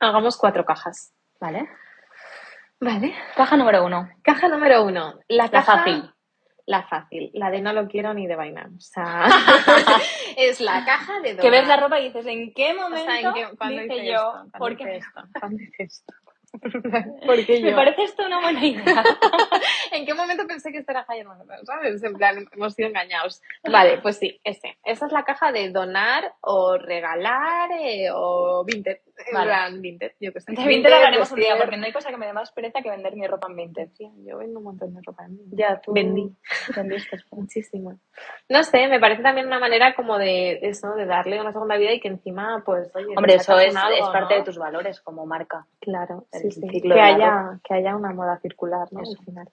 hagamos 0.00 0.36
cuatro 0.36 0.66
cajas. 0.66 1.14
Vale. 1.40 1.66
Vale. 2.78 3.14
Caja 3.34 3.56
número 3.56 3.86
uno. 3.86 4.08
Caja 4.22 4.48
número 4.48 4.84
uno. 4.84 5.18
La, 5.28 5.44
La 5.44 5.50
caja, 5.50 5.78
fácil. 5.78 6.10
La 6.66 6.82
fácil. 6.82 7.30
La 7.32 7.50
de 7.50 7.62
no 7.62 7.72
lo 7.72 7.88
quiero 7.88 8.12
ni 8.12 8.26
de 8.26 8.36
vaina. 8.36 8.68
O 8.76 8.80
sea, 8.80 9.24
es 10.36 10.60
la 10.60 10.84
caja 10.84 11.18
de 11.20 11.34
Que 11.38 11.48
ves 11.48 11.66
la 11.66 11.78
ropa 11.78 11.98
y 11.98 12.04
dices, 12.08 12.26
¿en 12.26 12.52
qué 12.52 12.72
O 12.72 12.76
momento 12.76 13.10
sea, 13.10 13.20
¿en 13.20 13.34
qué- 13.34 13.68
dice 13.70 13.84
hice 13.96 14.06
yo? 14.06 14.12
esto? 14.12 14.30
¿Cuándo 14.32 14.58
¿Por 14.58 14.72
hice 14.72 14.84
qué? 14.84 14.96
esto? 14.98 15.20
¿Cuándo 15.40 15.62
hice 15.62 15.82
esto? 15.84 16.12
¿Por 17.26 17.46
qué 17.46 17.60
Me 17.62 17.72
parece 17.72 18.04
esto 18.04 18.24
una 18.24 18.40
buena 18.40 18.64
idea. 18.64 19.04
¿En 19.92 20.06
qué 20.06 20.14
momento 20.14 20.46
pensé 20.46 20.72
que 20.72 20.78
esto 20.78 20.92
era 20.92 21.06
Higher? 21.08 21.26
¿Sabes? 21.64 22.02
En 22.02 22.14
plan, 22.14 22.48
hemos 22.52 22.74
sido 22.74 22.88
engañados. 22.88 23.42
Vale, 23.70 23.98
pues 23.98 24.18
sí, 24.18 24.40
ese. 24.44 24.78
Esa 24.84 25.06
es 25.06 25.12
la 25.12 25.24
caja 25.24 25.52
de 25.52 25.70
donar 25.70 26.34
o 26.40 26.78
regalar 26.78 27.70
eh, 27.72 28.08
o 28.12 28.64
vintage. 28.64 29.02
En 29.26 29.34
Vale. 29.34 29.46
plan, 29.46 29.80
vintage, 29.82 30.14
yo 30.20 30.32
que 30.32 30.40
sé. 30.40 30.52
De 30.52 30.64
Vinted 30.66 30.92
hablaremos 30.92 31.32
un 31.32 31.40
día, 31.40 31.56
porque 31.58 31.76
no 31.76 31.84
hay 31.86 31.92
cosa 31.92 32.10
que 32.10 32.16
me 32.16 32.26
dé 32.26 32.32
más 32.32 32.52
pereza 32.52 32.80
que 32.82 32.88
vender 32.90 33.16
mi 33.16 33.26
ropa 33.26 33.48
en 33.48 33.56
Vinted. 33.56 33.88
Yo 34.24 34.38
vendo 34.38 34.58
un 34.58 34.64
montón 34.64 34.94
de 34.94 35.00
ropa 35.04 35.24
en 35.24 35.36
Vinted. 35.36 35.56
Ya, 35.58 35.80
tú 35.80 35.92
Vendí. 35.92 36.30
vendiste. 36.76 37.16
Muchísimo. 37.32 37.98
No 38.48 38.62
sé, 38.62 38.86
me 38.88 39.00
parece 39.00 39.22
también 39.22 39.46
una 39.48 39.58
manera 39.58 39.94
como 39.94 40.18
de 40.18 40.60
eso, 40.62 40.94
de 40.94 41.04
darle 41.06 41.40
una 41.40 41.52
segunda 41.52 41.76
vida 41.76 41.92
y 41.92 42.00
que 42.00 42.08
encima, 42.08 42.62
pues, 42.64 42.94
oye, 42.94 43.14
Hombre, 43.16 43.34
eso 43.34 43.58
es, 43.58 43.72
un 43.72 43.78
algo, 43.78 43.96
es 43.96 44.08
parte 44.12 44.34
¿no? 44.34 44.38
de 44.40 44.44
tus 44.44 44.58
valores 44.58 45.00
como 45.00 45.26
marca. 45.26 45.66
Claro, 45.80 46.26
el 46.32 46.40
sí, 46.42 46.50
sí. 46.52 46.80
Que 46.80 47.00
haya, 47.00 47.58
que 47.64 47.74
haya 47.74 47.96
una 47.96 48.12
moda 48.12 48.38
circular, 48.38 48.86
¿no? 48.92 49.02
Eso. 49.02 49.16
Al 49.18 49.24
final. 49.24 49.48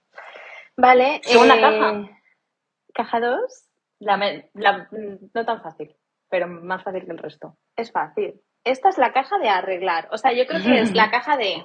Vale. 0.77 1.21
Segunda 1.23 1.55
eh, 1.57 1.61
caja. 1.61 2.19
Caja 2.93 3.19
2. 3.19 3.69
La, 3.99 4.17
me- 4.17 4.49
la- 4.53 4.87
mm, 4.91 5.31
no 5.33 5.45
tan 5.45 5.61
fácil, 5.61 5.95
pero 6.29 6.47
más 6.47 6.83
fácil 6.83 7.05
que 7.05 7.11
el 7.11 7.17
resto. 7.17 7.57
Es 7.75 7.91
fácil. 7.91 8.39
Esta 8.65 8.89
es 8.89 8.97
la 8.97 9.13
caja 9.13 9.37
de 9.39 9.47
arreglar. 9.49 10.09
O 10.11 10.17
sea, 10.17 10.33
yo 10.33 10.45
creo 10.45 10.61
que 10.61 10.81
es 10.81 10.91
la 10.95 11.09
caja 11.09 11.37
de. 11.37 11.63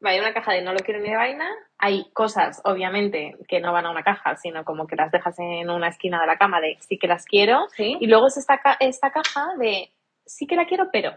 Vaya, 0.00 0.20
una 0.20 0.34
caja 0.34 0.52
de 0.52 0.62
no 0.62 0.72
lo 0.72 0.80
quiero 0.80 1.00
ni 1.00 1.08
de 1.10 1.16
vaina. 1.16 1.48
Hay 1.78 2.10
cosas, 2.12 2.60
obviamente, 2.64 3.36
que 3.48 3.60
no 3.60 3.72
van 3.72 3.86
a 3.86 3.90
una 3.90 4.02
caja, 4.02 4.36
sino 4.36 4.64
como 4.64 4.86
que 4.86 4.96
las 4.96 5.10
dejas 5.12 5.38
en 5.38 5.70
una 5.70 5.88
esquina 5.88 6.20
de 6.20 6.26
la 6.26 6.36
cama 6.36 6.60
de 6.60 6.76
sí 6.80 6.98
que 6.98 7.06
las 7.06 7.24
quiero. 7.24 7.66
¿Sí? 7.76 7.96
Y 8.00 8.06
luego 8.08 8.26
es 8.26 8.36
esta, 8.36 8.58
ca- 8.58 8.76
esta 8.80 9.10
caja 9.12 9.46
de 9.58 9.90
sí 10.26 10.46
que 10.46 10.56
la 10.56 10.66
quiero, 10.66 10.88
pero. 10.92 11.12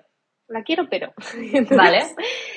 La 0.50 0.64
quiero, 0.64 0.88
pero. 0.90 1.12
Entonces, 1.54 1.76
Vale. 1.78 2.06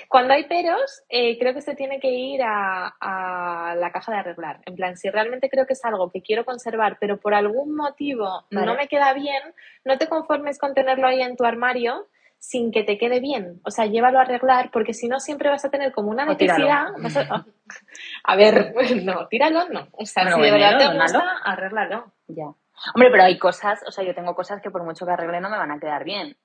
Cuando 0.09 0.35
hay 0.35 0.45
peros, 0.47 1.02
eh, 1.09 1.37
creo 1.38 1.52
que 1.54 1.62
se 1.62 1.75
tiene 1.75 1.99
que 1.99 2.11
ir 2.11 2.40
a, 2.42 2.95
a 3.00 3.75
la 3.75 3.90
caja 3.90 4.12
de 4.12 4.19
arreglar. 4.19 4.61
En 4.66 4.76
plan, 4.76 4.97
si 4.97 5.11
realmente 5.11 5.49
creo 5.50 5.66
que 5.66 5.73
es 5.73 5.85
algo 5.85 6.11
que 6.12 6.23
quiero 6.23 6.45
conservar, 6.45 6.99
pero 7.00 7.19
por 7.19 7.35
algún 7.35 7.75
motivo 7.75 8.45
Vale. 8.52 8.66
no 8.66 8.75
me 8.76 8.87
queda 8.87 9.12
bien, 9.14 9.42
no 9.85 9.99
te 9.99 10.09
conformes 10.09 10.59
con 10.61 10.75
tenerlo 10.75 11.09
ahí 11.09 11.23
en 11.23 11.37
tu 11.37 11.45
armario 11.45 12.07
sin 12.40 12.73
que 12.73 12.82
te 12.82 12.99
quede 12.99 13.20
bien. 13.20 13.61
O 13.64 13.70
sea, 13.70 13.87
llévalo 13.87 14.18
a 14.18 14.23
arreglar, 14.23 14.70
porque 14.73 14.94
si 14.94 15.06
no 15.06 15.20
siempre 15.20 15.50
vas 15.50 15.64
a 15.64 15.70
tener 15.70 15.92
como 15.92 16.11
una 16.11 16.25
necesidad. 16.56 16.87
vas 17.02 17.16
a- 17.16 17.26
ah, 17.30 17.44
A 18.25 18.35
ver, 18.37 18.75
no, 19.04 19.28
tíralo, 19.28 19.68
no. 19.68 19.87
O 19.92 20.06
sea, 20.06 20.25
Bueno, 20.25 20.37
si 20.38 20.42
de 20.42 20.50
verdad 20.50 20.78
te 20.78 20.99
gusta, 20.99 21.37
arréglalo. 21.44 22.12
Ya. 22.28 22.47
Hombre, 22.94 23.11
pero 23.11 23.23
hay 23.25 23.38
cosas, 23.38 23.85
o 23.87 23.92
sea, 23.92 24.02
yo 24.04 24.14
tengo 24.14 24.35
cosas 24.35 24.62
que 24.62 24.70
por 24.70 24.82
mucho 24.82 25.04
que 25.04 25.12
arregle 25.12 25.40
no 25.40 25.50
me 25.50 25.59
van 25.59 25.70
a 25.70 25.78
quedar 25.78 26.02
bien. 26.02 26.37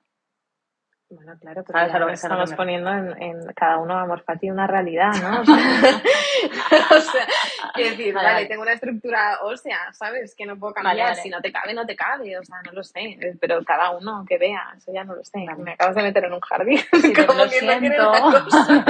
Bueno, 1.08 1.34
claro, 1.40 1.62
pero 1.64 1.78
¿Sabes 1.78 1.94
a 1.94 1.98
lo 2.00 2.06
que- 2.08 2.12
estamos 2.14 2.50
me- 2.50 2.56
poniendo 2.56 2.90
en, 2.90 3.22
en 3.22 3.46
cada 3.54 3.78
uno 3.78 3.96
amor 3.96 4.22
fati 4.24 4.50
una 4.50 4.66
realidad, 4.66 5.12
¿no? 5.22 5.40
O 5.40 5.44
sea, 5.44 5.54
o 6.90 7.00
sea, 7.00 7.26
quiero 7.74 7.90
decir, 7.90 8.12
Vale, 8.12 8.26
vale, 8.26 8.34
vale. 8.34 8.46
tengo 8.46 8.62
una 8.62 8.72
estructura 8.72 9.38
ósea, 9.42 9.92
¿sabes? 9.92 10.34
Que 10.34 10.46
no 10.46 10.58
puedo 10.58 10.74
Vale, 10.74 10.88
cambiar. 10.88 11.08
vale. 11.10 11.22
Si 11.22 11.28
no 11.30 11.40
te 11.40 11.52
cabe, 11.52 11.74
no 11.74 11.86
te 11.86 11.94
cabe. 11.94 12.36
O 12.38 12.42
sea, 12.44 12.56
no 12.64 12.72
lo 12.72 12.82
sé. 12.82 13.00
eh, 13.00 13.36
Pero 13.40 13.62
cada 13.64 13.90
uno 13.90 14.24
que 14.28 14.36
vea, 14.36 14.74
eso 14.76 14.92
ya 14.92 15.04
no 15.04 15.14
lo 15.14 15.24
sé. 15.24 15.44
Vale. 15.46 15.62
Me 15.62 15.72
acabas 15.74 15.94
de 15.94 16.02
meter 16.02 16.24
en 16.24 16.32
un 16.32 16.40
jardín. 16.40 16.80
Sí, 17.00 17.12
como 17.26 17.44
lo 17.44 17.50
que 17.50 17.60
siento. 17.60 18.10
cosa. 18.10 18.84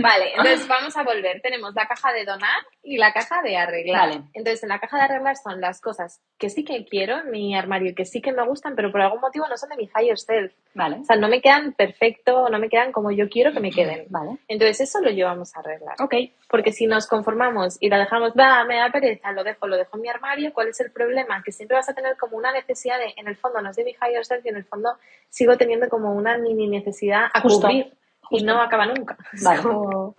Vale, 0.00 0.30
entonces 0.36 0.68
vamos 0.68 0.94
a 0.98 1.02
volver. 1.02 1.40
Tenemos 1.40 1.74
la 1.74 1.86
caja 1.86 2.12
de 2.12 2.24
donar 2.26 2.60
y 2.82 2.98
la 2.98 3.12
caja 3.14 3.40
de 3.42 3.56
arreglar. 3.56 4.08
Vale. 4.10 4.22
Entonces, 4.34 4.62
en 4.64 4.68
la 4.68 4.80
caja 4.80 4.98
de 4.98 5.02
arreglar 5.04 5.36
son 5.36 5.60
las 5.62 5.80
cosas 5.80 6.20
que 6.38 6.50
sí 6.50 6.64
que 6.64 6.84
quiero 6.84 7.20
en 7.20 7.30
mi 7.30 7.56
armario 7.56 7.90
y 7.90 7.94
que 7.94 8.04
sí 8.04 8.20
que 8.20 8.32
me 8.32 8.44
gustan, 8.44 8.74
pero 8.76 8.92
por 8.92 9.00
algún 9.00 9.20
motivo 9.20 9.46
no 9.48 9.56
son 9.56 9.70
de 9.70 9.76
mi 9.76 9.90
higher 9.96 10.18
self. 10.18 10.52
Vale. 10.74 10.96
O 11.00 11.04
sea, 11.04 11.16
no 11.16 11.28
me 11.28 11.40
quedan 11.54 11.72
perfecto, 11.72 12.48
no 12.48 12.58
me 12.58 12.68
quedan 12.68 12.92
como 12.92 13.10
yo 13.10 13.28
quiero 13.28 13.52
que 13.52 13.60
me 13.60 13.70
queden. 13.70 14.06
Vale. 14.10 14.38
Entonces, 14.48 14.80
eso 14.80 15.00
lo 15.00 15.10
llevamos 15.10 15.54
a 15.56 15.60
arreglar. 15.60 15.96
Ok. 16.00 16.14
Porque 16.48 16.72
si 16.72 16.86
nos 16.86 17.06
conformamos 17.06 17.76
y 17.80 17.88
la 17.88 17.98
dejamos, 17.98 18.32
va, 18.32 18.64
me 18.64 18.76
da 18.76 18.90
pereza, 18.90 19.32
lo 19.32 19.44
dejo, 19.44 19.66
lo 19.66 19.76
dejo 19.76 19.96
en 19.96 20.02
mi 20.02 20.08
armario, 20.08 20.52
¿cuál 20.52 20.68
es 20.68 20.80
el 20.80 20.90
problema? 20.90 21.42
Que 21.42 21.52
siempre 21.52 21.76
vas 21.76 21.88
a 21.88 21.94
tener 21.94 22.16
como 22.16 22.36
una 22.36 22.52
necesidad 22.52 22.98
de, 22.98 23.14
en 23.16 23.28
el 23.28 23.36
fondo, 23.36 23.60
no 23.60 23.70
es 23.70 23.76
de 23.76 23.84
mi 23.84 23.92
higher 23.92 24.24
self 24.24 24.44
y 24.44 24.48
en 24.48 24.56
el 24.56 24.64
fondo 24.64 24.96
sigo 25.28 25.56
teniendo 25.56 25.88
como 25.88 26.12
una 26.12 26.38
mini 26.38 26.68
necesidad 26.68 27.26
a 27.32 27.40
Justo, 27.40 27.66
cubrir 27.66 27.96
y 28.30 28.42
no 28.42 28.60
acaba 28.60 28.86
nunca. 28.86 29.16
Vale. 29.42 29.62
Vale, 29.62 30.14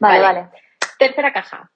Vale. 0.00 0.20
vale. 0.20 0.50
Tercera 0.98 1.32
caja. 1.32 1.70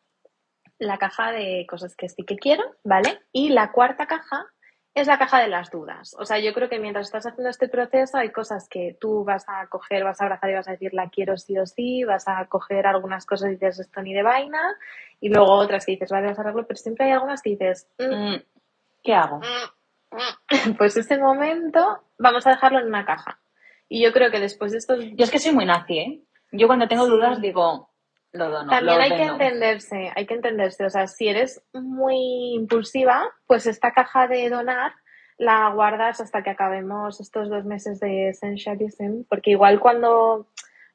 La 0.78 0.98
caja 0.98 1.30
de 1.30 1.66
cosas 1.68 1.94
que 1.96 2.08
sí 2.08 2.24
que 2.24 2.36
quiero, 2.36 2.64
¿vale? 2.82 3.20
Y 3.32 3.50
la 3.50 3.70
cuarta 3.70 4.06
caja 4.06 4.46
es 4.94 5.08
la 5.08 5.18
caja 5.18 5.40
de 5.40 5.48
las 5.48 5.70
dudas. 5.70 6.14
O 6.18 6.24
sea, 6.24 6.38
yo 6.38 6.54
creo 6.54 6.68
que 6.68 6.78
mientras 6.78 7.06
estás 7.06 7.26
haciendo 7.26 7.50
este 7.50 7.68
proceso 7.68 8.16
hay 8.16 8.30
cosas 8.30 8.68
que 8.68 8.96
tú 9.00 9.24
vas 9.24 9.44
a 9.48 9.66
coger, 9.66 10.04
vas 10.04 10.20
a 10.20 10.24
abrazar 10.24 10.50
y 10.50 10.54
vas 10.54 10.68
a 10.68 10.72
decir 10.72 10.94
la 10.94 11.10
quiero 11.10 11.36
sí 11.36 11.58
o 11.58 11.66
sí, 11.66 12.04
vas 12.04 12.28
a 12.28 12.46
coger 12.46 12.86
algunas 12.86 13.26
cosas 13.26 13.48
y 13.48 13.52
dices 13.54 13.80
esto 13.80 14.02
ni 14.02 14.14
de 14.14 14.22
vaina, 14.22 14.76
y 15.20 15.30
luego 15.30 15.52
otras 15.52 15.84
que 15.84 15.92
dices 15.92 16.10
vale, 16.10 16.28
vas 16.28 16.38
a 16.38 16.42
arreglo, 16.42 16.66
pero 16.66 16.78
siempre 16.78 17.06
hay 17.06 17.12
algunas 17.12 17.42
que 17.42 17.50
dices 17.50 17.88
mm, 17.98 18.04
Mm, 18.04 18.42
¿Qué 19.02 19.14
hago? 19.14 19.40
mm, 19.40 20.72
pues 20.78 20.96
ese 20.96 21.18
momento 21.18 22.04
vamos 22.18 22.46
a 22.46 22.50
dejarlo 22.50 22.78
en 22.78 22.86
una 22.86 23.04
caja. 23.04 23.40
Y 23.88 24.02
yo 24.02 24.12
creo 24.12 24.30
que 24.30 24.40
después 24.40 24.72
de 24.72 24.78
estos 24.78 25.00
Yo 25.00 25.24
es 25.24 25.30
que 25.30 25.40
soy 25.40 25.52
muy 25.52 25.66
nazi, 25.66 25.98
¿eh? 25.98 26.20
Yo 26.52 26.68
cuando 26.68 26.86
tengo 26.86 27.06
dudas 27.06 27.40
digo, 27.40 27.90
lo 28.34 28.50
dono. 28.50 28.68
También 28.68 28.98
lo 28.98 29.02
hay 29.02 29.16
que 29.16 29.22
entenderse, 29.22 30.12
hay 30.14 30.26
que 30.26 30.34
entenderse. 30.34 30.84
O 30.84 30.90
sea, 30.90 31.06
si 31.06 31.28
eres 31.28 31.62
muy 31.72 32.54
impulsiva, 32.54 33.32
pues 33.46 33.66
esta 33.66 33.92
caja 33.92 34.28
de 34.28 34.50
donar 34.50 34.92
la 35.38 35.70
guardas 35.70 36.20
hasta 36.20 36.42
que 36.42 36.50
acabemos 36.50 37.20
estos 37.20 37.48
dos 37.48 37.64
meses 37.64 38.00
de 38.00 38.28
Essentialism, 38.28 39.22
porque 39.28 39.52
igual 39.52 39.80
cuando, 39.80 40.48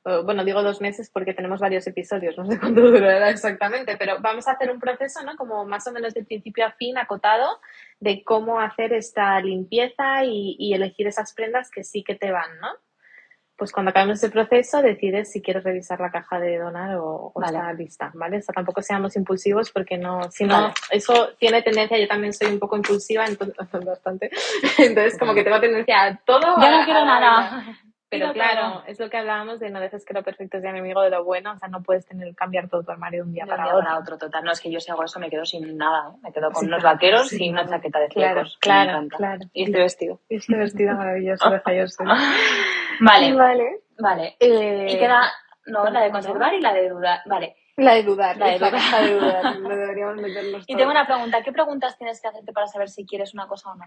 eh, 0.05 0.21
bueno, 0.23 0.45
digo 0.45 0.63
dos 0.63 0.81
meses 0.81 1.09
porque 1.09 1.33
tenemos 1.33 1.59
varios 1.59 1.87
episodios, 1.87 2.37
no 2.37 2.45
sé 2.45 2.59
cuánto 2.59 2.81
durará 2.81 3.29
exactamente, 3.29 3.97
pero 3.97 4.19
vamos 4.21 4.47
a 4.47 4.51
hacer 4.51 4.71
un 4.71 4.79
proceso, 4.79 5.23
¿no? 5.23 5.35
Como 5.35 5.65
más 5.65 5.87
o 5.87 5.91
menos 5.91 6.13
de 6.13 6.23
principio 6.23 6.65
a 6.65 6.71
fin, 6.71 6.97
acotado, 6.97 7.59
de 7.99 8.23
cómo 8.23 8.59
hacer 8.59 8.93
esta 8.93 9.39
limpieza 9.41 10.23
y, 10.25 10.55
y 10.59 10.73
elegir 10.73 11.07
esas 11.07 11.33
prendas 11.33 11.69
que 11.69 11.83
sí 11.83 12.03
que 12.03 12.15
te 12.15 12.31
van, 12.31 12.59
¿no? 12.59 12.69
Pues 13.59 13.71
cuando 13.73 13.89
acabemos 13.91 14.17
ese 14.17 14.29
proceso 14.31 14.81
decides 14.81 15.31
si 15.31 15.41
quieres 15.41 15.63
revisar 15.65 15.99
la 15.99 16.09
caja 16.09 16.39
de 16.39 16.57
donar 16.57 16.95
o, 16.95 17.31
o 17.33 17.39
Vale. 17.39 17.57
está 17.57 17.73
lista, 17.73 18.11
¿vale? 18.15 18.37
O 18.37 18.41
sea, 18.41 18.53
tampoco 18.53 18.81
seamos 18.81 19.15
impulsivos 19.17 19.69
porque 19.69 19.97
no, 19.97 20.31
si 20.31 20.45
no, 20.45 20.61
Vale. 20.61 20.73
eso 20.91 21.29
tiene 21.37 21.61
tendencia, 21.61 21.99
yo 21.99 22.07
también 22.07 22.33
soy 22.33 22.47
un 22.47 22.59
poco 22.59 22.77
impulsiva, 22.77 23.25
entonces, 23.25 23.55
bastante, 23.85 24.31
entonces 24.79 25.19
como 25.19 25.33
que 25.35 25.43
tengo 25.43 25.59
tendencia 25.59 26.03
a 26.03 26.15
todo. 26.25 26.57
A- 26.57 26.71
no 26.79 26.85
quiero 26.85 27.01
a- 27.01 27.05
nada. 27.05 27.63
Pero 28.09 28.33
claro, 28.33 28.83
es 28.87 28.99
lo 28.99 29.07
que 29.09 29.17
hablábamos 29.17 29.59
de 29.59 29.69
no 29.69 29.79
dejes 29.79 30.03
que 30.03 30.15
lo 30.15 30.23
perfecto 30.23 30.59
sea 30.59 30.71
enemigo 30.71 31.01
de 31.01 31.11
lo 31.11 31.23
bueno, 31.23 31.51
o 31.53 31.57
sea, 31.59 31.67
no 31.69 31.83
puedes 31.83 32.07
tener 32.07 32.33
cambiar 32.35 32.67
todo 32.67 32.83
tu 32.83 32.91
armario 32.91 33.21
de 33.23 33.27
un 33.27 33.33
día 33.33 33.43
De 33.45 33.51
para 33.51 33.63
día 33.65 33.73
otro. 33.75 33.85
para 33.87 33.99
otro, 33.99 34.17
total. 34.17 34.43
No, 34.43 34.51
es 34.51 34.59
que 34.59 34.71
yo 34.71 34.79
si 34.79 34.89
hago 34.91 35.03
eso 35.03 35.19
me 35.19 35.29
quedo 35.29 35.45
sin 35.45 35.77
nada, 35.77 36.09
¿eh? 36.13 36.17
Me 36.23 36.31
quedo 36.33 36.51
con 36.51 36.61
Sí, 36.61 36.65
unos 36.67 36.79
claro, 36.81 36.95
vaqueros 36.95 37.27
sí, 37.29 37.45
y 37.45 37.49
una 37.49 37.67
chaqueta 37.67 37.99
de 37.99 38.07
Claro, 38.07 38.33
flecos. 38.33 38.57
claro, 38.59 38.89
encanta. 38.91 39.17
claro. 39.17 39.39
Y 39.53 39.63
este 39.65 39.77
vestido. 39.79 40.19
Y 40.27 40.35
este 40.37 40.57
vestido 40.57 40.95
maravilloso 40.95 41.49
de. 41.49 41.61
Vale, 43.01 43.33
Vale. 43.33 43.81
vale. 43.99 44.35
Eh, 44.39 44.87
Y 44.89 44.97
queda, 44.97 45.21
no, 45.67 45.89
la 45.89 46.01
de 46.01 46.11
conservar 46.11 46.53
y 46.53 46.61
la 46.61 46.73
de 46.73 46.89
dudar. 46.89 47.19
Vale. 47.25 47.55
La 47.77 47.93
de 47.93 48.03
dudar, 48.03 48.35
La 48.37 48.47
de 48.47 48.55
es 48.55 48.61
la 48.61 48.67
dudar. 48.69 48.81
caja 48.81 49.01
de 49.01 49.13
dudar. 49.19 49.55
Lo 49.57 49.69
deberíamos 49.69 50.15
meternos 50.17 50.63
Y 50.67 50.73
todos. 50.73 50.77
tengo 50.77 50.91
una 50.91 51.05
pregunta. 51.05 51.41
¿Qué 51.43 51.51
preguntas 51.53 51.97
tienes 51.97 52.19
que 52.21 52.27
hacerte 52.27 52.51
para 52.51 52.67
saber 52.67 52.89
si 52.89 53.05
quieres 53.05 53.33
una 53.33 53.47
cosa 53.47 53.71
o 53.71 53.75
no? 53.75 53.85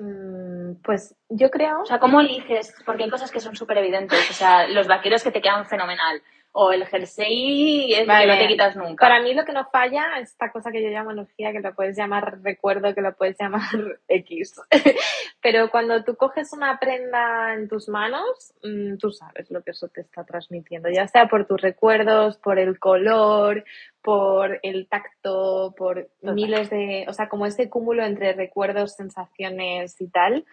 Mm, 0.00 0.76
Pues 0.82 1.14
yo 1.28 1.50
creo. 1.50 1.82
O 1.82 1.86
sea, 1.86 1.98
¿cómo 1.98 2.20
eliges? 2.20 2.74
Porque 2.86 3.04
hay 3.04 3.10
cosas 3.10 3.30
que 3.30 3.40
son 3.40 3.54
súper 3.54 3.78
evidentes. 3.78 4.30
O 4.30 4.32
sea, 4.32 4.66
los 4.68 4.86
vaqueros 4.88 5.22
que 5.22 5.30
te 5.30 5.42
quedan 5.42 5.66
fenomenal. 5.66 6.22
O 6.52 6.72
el 6.72 6.84
jersey 6.86 7.94
es 7.94 8.06
Vale. 8.06 8.24
que 8.24 8.32
no 8.32 8.38
te 8.38 8.48
quitas 8.48 8.76
nunca. 8.76 9.06
Para 9.06 9.22
mí 9.22 9.34
lo 9.34 9.44
que 9.44 9.52
no 9.52 9.68
falla 9.70 10.18
es 10.18 10.30
esta 10.30 10.50
cosa 10.50 10.72
que 10.72 10.82
yo 10.82 10.88
llamo 10.88 11.12
energía, 11.12 11.52
que 11.52 11.60
lo 11.60 11.74
puedes 11.74 11.96
llamar 11.96 12.40
recuerdo, 12.42 12.92
que 12.92 13.02
lo 13.02 13.14
puedes 13.14 13.36
llamar 13.38 13.60
X. 14.08 14.60
Pero 15.42 15.70
cuando 15.70 16.02
tú 16.02 16.16
coges 16.16 16.52
una 16.52 16.78
prenda 16.80 17.54
en 17.54 17.68
tus 17.68 17.88
manos, 17.88 18.52
mm, 18.64 18.96
tú 18.96 19.12
sabes 19.12 19.50
lo 19.50 19.62
que 19.62 19.70
eso 19.70 19.88
te 19.88 20.00
está 20.00 20.24
transmitiendo, 20.24 20.88
ya 20.90 21.06
sea 21.06 21.28
por 21.28 21.46
tus 21.46 21.60
recuerdos, 21.60 22.36
por 22.38 22.58
el 22.58 22.80
color, 22.80 23.64
por 24.02 24.58
el 24.62 24.88
tacto, 24.88 25.72
por 25.76 26.08
Total. 26.20 26.34
miles 26.34 26.68
de, 26.68 27.06
o 27.08 27.12
sea, 27.12 27.28
como 27.28 27.46
ese 27.46 27.70
cúmulo 27.70 28.04
entre 28.04 28.32
recuerdos, 28.32 28.96
sensaciones 28.96 30.00
y 30.00 30.08
tal. 30.08 30.44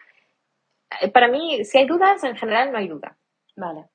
Eh, 1.01 1.09
Para 1.09 1.27
mí, 1.27 1.65
si 1.65 1.79
hay 1.79 1.87
dudas, 1.87 2.23
en 2.23 2.35
general 2.37 2.71
no 2.71 2.77
hay 2.77 2.87
duda. 2.87 3.17
Vale. 3.55 3.85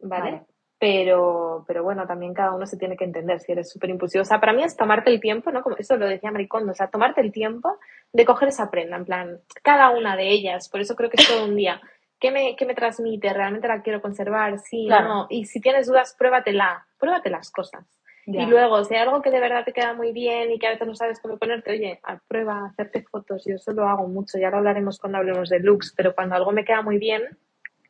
¿vale? 0.00 0.30
Vale. 0.30 0.46
Pero, 0.80 1.62
pero 1.68 1.82
bueno, 1.84 2.06
también 2.06 2.32
cada 2.32 2.52
uno 2.54 2.64
se 2.66 2.78
tiene 2.78 2.96
que 2.96 3.04
entender 3.04 3.38
si 3.38 3.52
eres 3.52 3.68
súper 3.70 3.90
impulsivo. 3.90 4.22
O 4.22 4.24
sea, 4.24 4.40
para 4.40 4.54
mí 4.54 4.64
es 4.64 4.74
tomarte 4.76 5.10
el 5.10 5.20
tiempo, 5.20 5.52
¿no? 5.52 5.62
Como 5.62 5.76
eso 5.76 5.96
lo 5.98 6.08
decía 6.08 6.30
Maricondo, 6.32 6.72
o 6.72 6.74
sea, 6.74 6.88
tomarte 6.88 7.20
el 7.20 7.32
tiempo 7.32 7.78
de 8.14 8.24
coger 8.24 8.48
esa 8.48 8.70
prenda, 8.70 8.96
en 8.96 9.04
plan, 9.04 9.40
cada 9.62 9.90
una 9.90 10.16
de 10.16 10.30
ellas, 10.30 10.70
por 10.70 10.80
eso 10.80 10.96
creo 10.96 11.10
que 11.10 11.18
es 11.20 11.28
todo 11.28 11.44
un 11.44 11.54
día. 11.54 11.82
¿Qué 12.18 12.30
me, 12.30 12.56
qué 12.56 12.64
me 12.64 12.74
transmite? 12.74 13.30
¿Realmente 13.32 13.68
la 13.68 13.82
quiero 13.82 14.00
conservar? 14.00 14.58
Sí, 14.58 14.86
Claro. 14.86 15.08
no. 15.08 15.26
Y 15.28 15.44
si 15.44 15.60
tienes 15.60 15.86
dudas, 15.86 16.16
pruébatela, 16.18 16.86
pruébate 16.98 17.28
las 17.28 17.50
cosas. 17.50 17.84
Ya. 18.26 18.42
Y 18.42 18.46
luego, 18.46 18.82
si 18.84 18.94
hay 18.94 19.02
algo 19.02 19.20
que 19.20 19.30
de 19.30 19.40
verdad 19.40 19.64
te 19.66 19.72
queda 19.74 19.92
muy 19.92 20.12
bien 20.12 20.50
y 20.50 20.58
que 20.58 20.66
a 20.66 20.70
veces 20.70 20.86
no 20.86 20.94
sabes 20.94 21.20
cómo 21.20 21.36
ponerte, 21.36 21.72
oye, 21.72 22.00
a 22.04 22.18
prueba, 22.26 22.66
hacerte 22.66 23.02
fotos. 23.02 23.44
Yo 23.46 23.56
eso 23.56 23.72
lo 23.72 23.86
hago 23.86 24.06
mucho, 24.08 24.38
ya 24.38 24.48
lo 24.50 24.58
hablaremos 24.58 24.98
cuando 24.98 25.18
hablemos 25.18 25.50
de 25.50 25.60
looks, 25.60 25.92
pero 25.94 26.14
cuando 26.14 26.36
algo 26.36 26.52
me 26.52 26.64
queda 26.64 26.80
muy 26.80 26.96
bien 26.98 27.22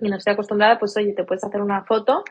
y 0.01 0.09
no 0.09 0.17
estoy 0.17 0.33
acostumbrada, 0.33 0.79
pues 0.79 0.97
oye, 0.97 1.13
te 1.13 1.25
puedes 1.25 1.45
hacer 1.45 1.61
una 1.61 1.85
foto 1.85 2.25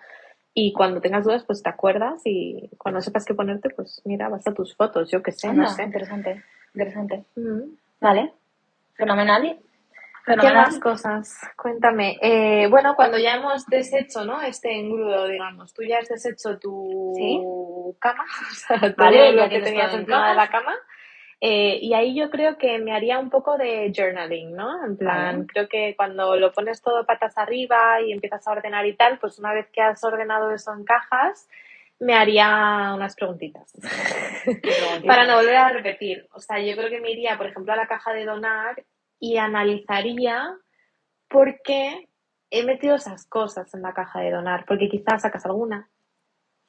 y 0.53 0.74
cuando 0.74 1.01
tengas 1.01 1.25
dudas, 1.25 1.44
pues 1.46 1.62
te 1.63 1.70
acuerdas 1.70 2.22
y 2.25 2.70
cuando 2.77 3.01
sepas 3.01 3.25
qué 3.25 3.34
ponerte, 3.34 3.70
pues 3.70 4.01
mira, 4.06 4.29
vas 4.29 4.48
a 4.48 4.53
tus 4.53 4.75
fotos, 4.75 5.10
yo 5.12 5.22
qué 5.22 5.32
sé, 5.32 5.53
no 5.53 5.68
sé. 5.70 5.84
Interesante. 5.84 6.44
Interesante. 6.74 7.25
Mm. 7.36 7.62
Vale. 8.01 8.34
Fenomenal. 8.96 9.60
¿Qué 10.25 10.53
más 10.53 10.79
cosas? 10.79 11.39
Cuéntame. 11.56 12.18
Eh, 12.22 12.68
bueno, 12.68 12.96
cuando 12.96 13.18
ya 13.18 13.36
hemos 13.36 13.65
deshecho, 13.65 14.25
¿no? 14.25 14.41
Este 14.41 14.79
engrudo, 14.79 15.27
digamos, 15.27 15.74
tú 15.74 15.82
ya 15.84 16.00
has 16.00 16.08
deshecho 16.08 16.60
tu 16.60 17.13
Sí. 17.15 17.41
cama, 18.00 18.25
o 18.51 18.53
sea, 18.53 18.79
todo 18.79 19.06
Vale, 19.06 19.34
lo 19.34 19.50
que 19.50 19.62
tenías 19.62 19.94
encima 19.94 20.29
de 20.29 20.36
la 20.36 20.50
cama. 20.50 20.74
Eh, 21.41 21.79
y 21.81 21.93
ahí 21.93 22.15
yo 22.15 22.29
creo 22.29 22.58
que 22.58 22.79
me 22.79 22.91
haría 22.93 23.17
un 23.17 23.29
poco 23.29 23.58
de 23.58 23.93
journaling, 23.96 24.53
¿no? 24.53 24.86
En 24.86 24.98
plan, 24.98 25.46
creo 25.46 25.69
que 25.69 25.96
cuando 25.96 26.36
lo 26.36 26.51
pones 26.51 26.81
todo 26.81 27.05
patas 27.05 27.38
arriba 27.38 28.01
y 28.01 28.12
empiezas 28.12 28.46
a 28.46 28.51
ordenar 28.51 28.86
y 28.86 28.96
tal, 28.96 29.19
pues 29.19 29.39
una 29.39 29.53
vez 29.53 29.67
que 29.72 29.81
has 29.81 30.03
ordenado 30.03 30.51
eso 30.51 30.74
en 30.74 30.84
cajas, 30.84 31.48
me 32.00 32.13
haría 32.13 32.93
unas 32.93 33.15
preguntitas. 33.15 33.74
Para 35.05 35.25
no 35.25 35.36
volver 35.38 35.55
a 35.55 35.69
repetir. 35.69 36.27
O 36.34 36.39
sea, 36.39 36.60
yo 36.60 36.75
creo 36.75 36.89
que 36.89 37.01
me 37.01 37.12
iría, 37.12 37.38
por 37.38 37.48
ejemplo, 37.48 37.72
a 37.72 37.77
la 37.77 37.88
caja 37.88 38.13
de 38.13 38.25
donar 38.25 38.84
y 39.19 39.38
analizaría 39.38 40.58
por 41.29 41.62
qué 41.62 42.10
he 42.50 42.63
metido 42.63 42.96
esas 42.96 43.25
cosas 43.27 43.74
en 43.74 43.81
la 43.81 43.93
caja 43.93 44.19
de 44.22 44.31
donar. 44.31 44.65
Porque 44.65 44.89
quizás 44.89 45.22
sacas 45.22 45.46
alguna, 45.46 45.89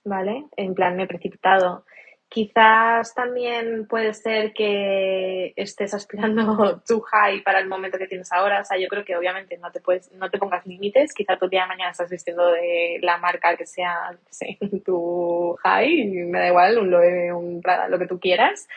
¿vale? 0.04 0.46
En 0.56 0.74
plan, 0.74 0.96
me 0.96 1.04
he 1.04 1.08
precipitado. 1.08 1.84
Quizás 2.30 3.12
también 3.12 3.88
puede 3.88 4.14
ser 4.14 4.52
que 4.52 5.52
estés 5.56 5.92
aspirando 5.94 6.80
too 6.88 7.00
high 7.00 7.42
para 7.42 7.58
el 7.58 7.66
momento 7.66 7.98
que 7.98 8.06
tienes 8.06 8.30
ahora. 8.30 8.60
O 8.60 8.64
sea, 8.64 8.78
yo 8.78 8.86
creo 8.86 9.04
que 9.04 9.16
obviamente 9.16 9.58
no 9.58 9.72
te 9.72 9.80
puedes, 9.80 10.12
no 10.12 10.30
te 10.30 10.38
pongas 10.38 10.64
límites. 10.64 11.12
Quizá 11.12 11.36
tu 11.36 11.48
día 11.48 11.62
de 11.62 11.66
mañana 11.66 11.90
estás 11.90 12.08
vistiendo 12.08 12.46
de 12.52 12.98
la 13.02 13.18
marca 13.18 13.56
que 13.56 13.66
sea, 13.66 14.16
sé, 14.30 14.58
tu 14.86 15.56
high, 15.64 16.06
me 16.26 16.38
da 16.38 16.46
igual, 16.46 16.78
un 16.78 16.90
Loewe, 16.92 17.32
un 17.32 17.60
Prada, 17.60 17.88
lo 17.88 17.98
que 17.98 18.06
tú 18.06 18.20
quieras. 18.20 18.68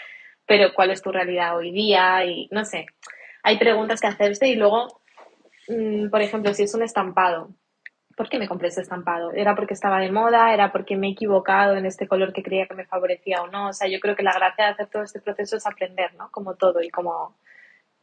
Pero 0.47 0.73
cuál 0.73 0.89
es 0.89 1.03
tu 1.03 1.11
realidad 1.11 1.55
hoy 1.55 1.71
día 1.71 2.25
y 2.25 2.47
no 2.49 2.65
sé. 2.65 2.87
Hay 3.43 3.59
preguntas 3.59 4.01
que 4.01 4.07
hacerse 4.07 4.47
y 4.47 4.55
luego, 4.55 4.99
mm, 5.67 6.09
por 6.09 6.23
ejemplo, 6.23 6.55
si 6.55 6.63
es 6.63 6.73
un 6.73 6.81
estampado, 6.81 7.51
¿por 8.15 8.29
qué 8.29 8.39
me 8.39 8.47
compré 8.47 8.69
ese 8.69 8.81
estampado? 8.81 9.31
¿Era 9.31 9.55
porque 9.55 9.73
estaba 9.73 9.99
de 9.99 10.11
moda? 10.11 10.53
¿Era 10.53 10.71
porque 10.71 10.95
me 10.95 11.07
he 11.07 11.11
equivocado 11.11 11.75
en 11.75 11.85
este 11.85 12.07
color 12.07 12.33
que 12.33 12.43
creía 12.43 12.67
que 12.67 12.75
me 12.75 12.85
favorecía 12.85 13.41
o 13.41 13.47
no? 13.47 13.69
O 13.69 13.73
sea, 13.73 13.87
yo 13.87 13.99
creo 13.99 14.15
que 14.15 14.23
la 14.23 14.33
gracia 14.33 14.65
de 14.65 14.71
hacer 14.71 14.87
todo 14.87 15.03
este 15.03 15.21
proceso 15.21 15.57
es 15.57 15.65
aprender, 15.65 16.13
¿no? 16.15 16.29
Como 16.31 16.55
todo 16.55 16.81
y 16.81 16.89
como 16.89 17.35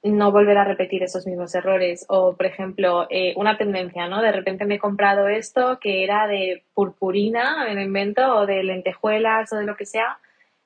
no 0.02 0.32
volver 0.32 0.56
a 0.56 0.64
repetir 0.64 1.02
esos 1.02 1.26
mismos 1.26 1.54
errores. 1.54 2.06
O, 2.08 2.36
por 2.36 2.46
ejemplo, 2.46 3.06
eh, 3.10 3.34
una 3.36 3.56
tendencia, 3.56 4.08
¿no? 4.08 4.22
De 4.22 4.32
repente 4.32 4.64
me 4.64 4.76
he 4.76 4.78
comprado 4.78 5.28
esto 5.28 5.78
que 5.80 6.04
era 6.04 6.26
de 6.26 6.64
purpurina, 6.74 7.64
me 7.66 7.74
lo 7.74 7.82
invento, 7.82 8.36
o 8.36 8.46
de 8.46 8.62
lentejuelas 8.62 9.52
o 9.52 9.56
de 9.56 9.64
lo 9.64 9.76
que 9.76 9.86
sea, 9.86 10.18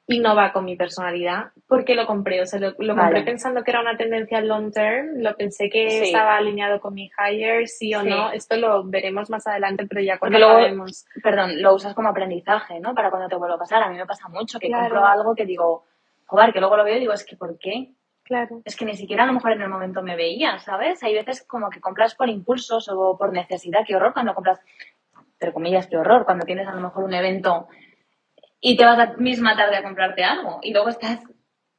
y 0.06 0.18
no 0.20 0.36
va 0.36 0.52
con 0.52 0.66
mi 0.66 0.76
personalidad. 0.76 1.52
¿Por 1.66 1.84
qué 1.84 1.94
lo 1.94 2.06
compré? 2.06 2.42
O 2.42 2.46
sea, 2.46 2.60
lo, 2.60 2.74
lo 2.78 2.94
compré 2.94 3.22
pensando 3.22 3.62
que 3.64 3.70
era 3.70 3.80
una 3.80 3.96
tendencia 3.96 4.40
long 4.42 4.70
term, 4.70 5.22
lo 5.22 5.34
pensé 5.34 5.70
que 5.70 5.88
Sí. 5.88 6.04
estaba 6.04 6.36
alineado 6.36 6.78
con 6.80 6.92
mi 6.92 7.10
hire, 7.18 7.66
sí 7.66 7.94
o 7.94 8.02
Sí. 8.02 8.10
no. 8.10 8.30
Esto 8.30 8.56
lo 8.56 8.84
veremos 8.84 9.30
más 9.30 9.46
adelante, 9.46 9.86
pero 9.88 10.02
ya 10.02 10.18
Porque 10.18 10.32
cuando 10.32 10.38
luego- 10.40 10.54
acabemos. 10.58 11.06
Perdón, 11.22 11.62
lo 11.62 11.74
usas 11.74 11.94
como 11.94 12.10
aprendizaje, 12.10 12.80
¿no? 12.80 12.94
Para 12.94 13.10
cuando 13.10 13.28
te 13.28 13.36
vuelva 13.36 13.56
a 13.56 13.58
pasar. 13.58 13.82
A 13.82 13.88
mí 13.88 13.96
me 13.96 14.04
pasa 14.06 14.28
mucho 14.28 14.58
que 14.58 14.66
Claro. 14.68 14.82
compro 14.90 15.06
algo 15.06 15.34
que 15.34 15.46
digo, 15.46 15.84
joder, 16.26 16.52
que 16.52 16.60
luego 16.60 16.76
lo 16.76 16.84
veo 16.84 16.96
y 16.96 17.00
digo, 17.00 17.12
es 17.14 17.24
que 17.24 17.36
¿por 17.36 17.58
qué? 17.58 17.90
Claro. 18.24 18.60
Es 18.64 18.76
que 18.76 18.84
ni 18.84 18.94
siquiera 18.96 19.24
a 19.24 19.26
lo 19.26 19.32
mejor 19.34 19.52
en 19.52 19.62
el 19.62 19.68
momento 19.70 20.02
me 20.02 20.16
veía, 20.16 20.58
¿sabes? 20.58 21.02
Hay 21.02 21.14
veces 21.14 21.42
como 21.46 21.70
que 21.70 21.80
compras 21.80 22.14
por 22.14 22.28
impulsos 22.28 22.88
o 22.90 23.16
por 23.18 23.32
necesidad. 23.32 23.84
Qué 23.86 23.96
horror 23.96 24.12
cuando 24.12 24.34
compras, 24.34 24.60
entre 25.34 25.52
comillas, 25.52 25.86
qué 25.86 25.96
horror, 25.96 26.24
cuando 26.26 26.44
tienes 26.46 26.66
a 26.68 26.72
lo 26.74 26.80
mejor 26.80 27.04
un 27.04 27.12
evento 27.14 27.68
y 28.64 28.76
te 28.76 28.84
vas 28.84 28.96
la 28.96 29.12
misma 29.18 29.56
tarde 29.56 29.76
a 29.76 29.82
comprarte 29.82 30.24
algo 30.24 30.58
y 30.62 30.72
luego 30.72 30.88
estás... 30.88 31.20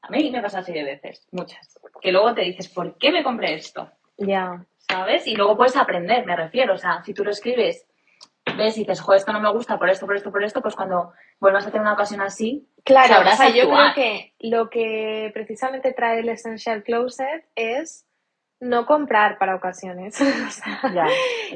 A 0.02 0.10
mí 0.10 0.30
me 0.30 0.42
pasa 0.42 0.60
así 0.60 0.72
de 0.72 0.84
veces, 0.84 1.28
muchas. 1.32 1.80
Que 2.00 2.12
luego 2.12 2.36
te 2.36 2.44
dices, 2.44 2.70
¿por 2.70 2.96
qué 3.00 3.12
me 3.12 3.24
compré 3.24 3.56
esto? 3.56 3.92
Ya. 4.18 4.64
¿sabes? 4.88 5.28
Y 5.28 5.36
luego 5.36 5.58
puedes 5.58 5.76
aprender, 5.76 6.26
me 6.26 6.36
refiero. 6.36 6.74
O 6.74 6.78
sea, 6.78 7.04
si 7.04 7.14
tú 7.14 7.24
lo 7.24 7.32
escribes, 7.32 7.88
ves 8.58 8.78
y 8.78 8.82
dices, 8.82 9.02
jo, 9.02 9.14
esto 9.14 9.34
no 9.34 9.40
me 9.40 9.52
gusta 9.52 9.78
por 9.78 9.90
esto, 9.90 10.06
por 10.06 10.16
esto, 10.16 10.32
por 10.32 10.44
esto, 10.44 10.62
pues 10.62 10.76
cuando 10.76 11.14
vuelvas 11.40 11.66
a 11.66 11.72
tener 11.72 11.82
una 11.82 11.94
ocasión 11.94 12.22
así, 12.22 12.68
Claro, 12.84 13.28
o 13.28 13.36
sea, 13.36 13.50
yo 13.50 13.68
creo 13.68 13.94
que 13.96 14.34
lo 14.40 14.70
que 14.70 15.32
precisamente 15.34 15.92
trae 15.92 16.20
el 16.20 16.30
Essential 16.30 16.84
Closet 16.84 17.46
es 17.56 18.06
no 18.62 18.86
comprar 18.86 19.38
para 19.38 19.56
ocasiones. 19.56 20.16
O 20.48 20.50
sea, 20.50 20.80
ya. 20.94 21.06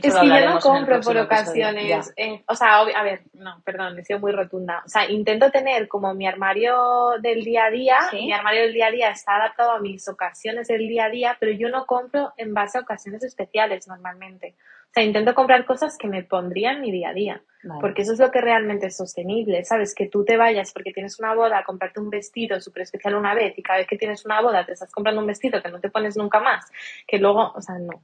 es 0.02 0.16
que 0.16 0.28
yo 0.28 0.46
no 0.50 0.60
compro 0.60 1.00
por 1.02 1.18
ocasiones. 1.18 2.14
en- 2.16 2.44
o 2.48 2.56
sea, 2.56 2.80
a 2.80 3.04
ver, 3.04 3.22
no, 3.34 3.62
perdón, 3.64 3.98
he 4.00 4.04
sido 4.04 4.20
muy 4.20 4.32
rotunda. 4.32 4.84
O 4.86 4.90
sea, 4.90 5.10
intento 5.10 5.50
tener 5.52 5.88
como 5.88 6.14
mi 6.14 6.28
armario 6.28 7.12
del 7.22 7.44
día 7.44 7.66
a 7.66 7.70
día. 7.70 7.98
Sí. 8.12 8.18
Mi 8.26 8.34
armario 8.34 8.62
del 8.62 8.74
día 8.74 8.88
a 8.88 8.92
día 8.92 9.10
está 9.12 9.36
adaptado 9.38 9.72
a 9.72 9.80
mis 9.80 10.08
ocasiones 10.08 10.68
del 10.68 10.88
día 10.88 11.06
a 11.06 11.10
día, 11.10 11.38
pero 11.40 11.52
yo 11.52 11.70
no 11.70 11.86
compro 11.86 12.34
en 12.38 12.54
base 12.54 12.78
a 12.78 12.82
ocasiones 12.82 13.24
especiales 13.24 13.88
normalmente. 13.88 14.56
O 14.90 14.92
sea, 14.92 15.04
intento 15.04 15.36
comprar 15.36 15.66
cosas 15.66 15.98
que 15.98 16.08
me 16.08 16.24
pondrían 16.24 16.82
mi 16.82 16.92
día 16.92 17.10
a 17.10 17.14
día. 17.14 17.44
Porque 17.82 18.04
eso 18.04 18.14
es 18.14 18.20
lo 18.20 18.32
que 18.32 18.40
realmente 18.40 18.88
es 18.88 18.96
sostenible, 18.96 19.66
¿sabes? 19.66 19.94
Que 19.94 20.08
tú 20.08 20.24
te 20.24 20.38
vayas 20.38 20.72
porque 20.72 20.94
tienes 20.94 21.20
una 21.20 21.36
boda 21.36 21.60
a 21.60 21.64
comprarte 21.64 22.00
un 22.00 22.10
vestido 22.10 22.60
súper 22.62 22.84
especial 22.84 23.16
una 23.16 23.36
vez 23.36 23.58
y 23.58 23.62
cada 23.62 23.80
vez 23.80 23.88
que 23.88 23.98
tienes 23.98 24.26
una 24.26 24.42
boda 24.42 24.66
te 24.66 24.72
estás 24.72 24.92
comprando 24.92 25.20
un 25.20 25.28
vestido 25.28 25.62
que 25.62 25.70
no 25.70 25.82
te 25.82 25.90
pones 25.90 26.16
nunca 26.16 26.40
más, 26.40 26.66
que 27.06 27.18
luego, 27.18 27.52
o 27.54 27.62
sea, 27.62 27.78
no. 27.78 28.02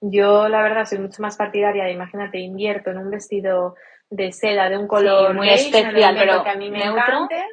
Yo, 0.00 0.48
la 0.48 0.62
verdad, 0.62 0.86
soy 0.86 0.98
mucho 0.98 1.20
más 1.20 1.36
partidaria 1.36 1.84
de, 1.84 1.92
imagínate, 1.92 2.38
invierto 2.38 2.90
en 2.90 2.98
un 2.98 3.10
vestido 3.10 3.76
de 4.08 4.32
seda 4.32 4.70
de 4.70 4.78
un 4.78 4.86
color 4.86 5.34
muy 5.34 5.46
beige, 5.46 5.78
especial, 5.78 6.16
pero 6.18 6.42
que 6.42 6.50
a 6.50 6.56
mí 6.56 6.70
me 6.70 6.84
encante, 6.84 7.44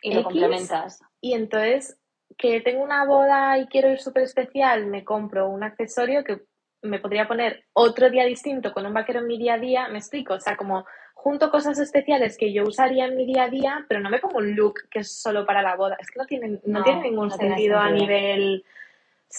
y 0.00 0.14
lo 0.14 0.20
X. 0.20 0.24
complementas. 0.24 1.00
y 1.20 1.34
entonces 1.34 1.98
que 2.36 2.60
tengo 2.60 2.84
una 2.84 3.04
boda 3.04 3.58
y 3.58 3.66
quiero 3.66 3.90
ir 3.90 3.98
súper 3.98 4.22
especial, 4.22 4.86
me 4.86 5.02
compro 5.02 5.48
un 5.48 5.64
accesorio 5.64 6.22
que 6.22 6.42
me 6.82 6.98
podría 7.00 7.26
poner 7.28 7.64
otro 7.72 8.10
día 8.10 8.24
distinto 8.24 8.72
con 8.72 8.86
un 8.86 8.94
vaquero 8.94 9.20
en 9.20 9.26
mi 9.26 9.38
día 9.38 9.54
a 9.54 9.58
día, 9.58 9.88
me 9.88 9.98
explico, 9.98 10.34
o 10.34 10.40
sea, 10.40 10.56
como 10.56 10.86
junto 11.14 11.50
cosas 11.50 11.78
especiales 11.78 12.36
que 12.38 12.52
yo 12.52 12.62
usaría 12.64 13.06
en 13.06 13.16
mi 13.16 13.26
día 13.26 13.44
a 13.44 13.50
día, 13.50 13.84
pero 13.88 14.00
no 14.00 14.10
me 14.10 14.20
pongo 14.20 14.38
un 14.38 14.54
look 14.54 14.88
que 14.90 15.00
es 15.00 15.20
solo 15.20 15.44
para 15.44 15.62
la 15.62 15.76
boda, 15.76 15.96
es 16.00 16.08
que 16.10 16.18
no 16.18 16.26
tiene, 16.26 16.48
no 16.64 16.78
No, 16.78 16.84
tiene 16.84 17.02
ningún 17.02 17.28
no 17.28 17.36
sentido, 17.36 17.78
a 17.78 17.90
nivel, 17.90 18.64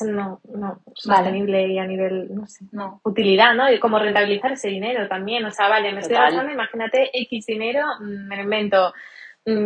no, 0.02 0.42
no, 0.54 0.82
Vale. 0.86 0.94
sostenible 0.96 1.68
y 1.68 1.80
a 1.80 1.86
nivel, 1.86 2.34
no 2.36 2.48
sé, 2.48 2.66
No. 2.72 3.02
utilidad, 3.04 3.54
¿no? 3.56 3.72
Y 3.72 3.80
como 3.80 4.00
rentabilizar 4.00 4.52
ese 4.54 4.68
dinero 4.70 5.08
también. 5.08 5.46
O 5.46 5.52
sea, 5.52 5.70
vale, 5.70 5.92
me 5.94 6.02
estoy 6.02 6.18
gastando, 6.18 6.52
imagínate, 6.52 7.10
X 7.14 7.46
dinero, 7.46 7.86
mm, 8.00 8.28
me 8.28 8.36
lo 8.38 8.44
invento, 8.44 8.94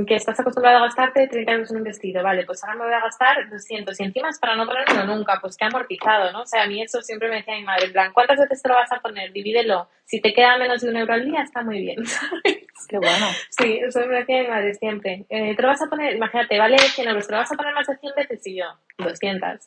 que 0.05 0.15
estás 0.15 0.39
acostumbrado 0.39 0.77
a 0.77 0.81
gastarte 0.87 1.27
30 1.27 1.51
euros 1.51 1.71
en 1.71 1.77
un 1.77 1.83
vestido, 1.83 2.23
vale, 2.23 2.45
pues 2.45 2.63
ahora 2.63 2.75
me 2.75 2.85
voy 2.85 2.93
a 2.93 3.01
gastar 3.01 3.49
200 3.49 3.99
y 3.99 4.03
encima 4.03 4.29
es 4.29 4.39
para 4.39 4.55
no 4.55 4.65
ponérmelo 4.65 5.05
nunca, 5.05 5.39
pues 5.41 5.57
que 5.57 5.65
amortizado, 5.65 6.31
¿no? 6.31 6.41
O 6.41 6.45
sea, 6.45 6.63
a 6.63 6.67
mí 6.67 6.81
eso 6.81 7.01
siempre 7.01 7.29
me 7.29 7.37
decía 7.37 7.55
mi 7.55 7.63
madre, 7.63 7.85
en 7.85 7.93
plan, 7.93 8.13
¿cuántas 8.13 8.39
veces 8.39 8.61
te 8.61 8.69
lo 8.69 8.75
vas 8.75 8.91
a 8.91 8.99
poner? 8.99 9.31
Divídelo. 9.31 9.89
Si 10.05 10.21
te 10.21 10.33
queda 10.33 10.57
menos 10.57 10.81
de 10.81 10.89
un 10.89 10.97
euro 10.97 11.13
al 11.13 11.25
día, 11.25 11.41
está 11.41 11.63
muy 11.63 11.81
bien, 11.81 12.05
¿sabes? 12.05 12.67
Qué 12.87 12.97
bueno. 12.97 13.27
Sí, 13.49 13.79
eso 13.85 13.99
me 14.01 14.17
decía 14.17 14.43
mi 14.43 14.47
madre 14.49 14.73
siempre. 14.73 15.25
Eh, 15.29 15.55
te 15.55 15.61
lo 15.61 15.67
vas 15.67 15.81
a 15.81 15.87
poner, 15.87 16.15
imagínate, 16.15 16.59
vale 16.59 16.77
100 16.77 17.07
euros, 17.07 17.27
te 17.27 17.33
lo 17.33 17.39
vas 17.39 17.51
a 17.51 17.55
poner 17.55 17.73
más 17.73 17.87
de 17.87 17.97
100 17.97 18.13
veces 18.15 18.47
y 18.47 18.57
yo, 18.57 18.65
200. 18.97 19.59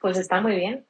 Pues 0.00 0.18
está 0.18 0.40
muy 0.40 0.56
bien. 0.56 0.86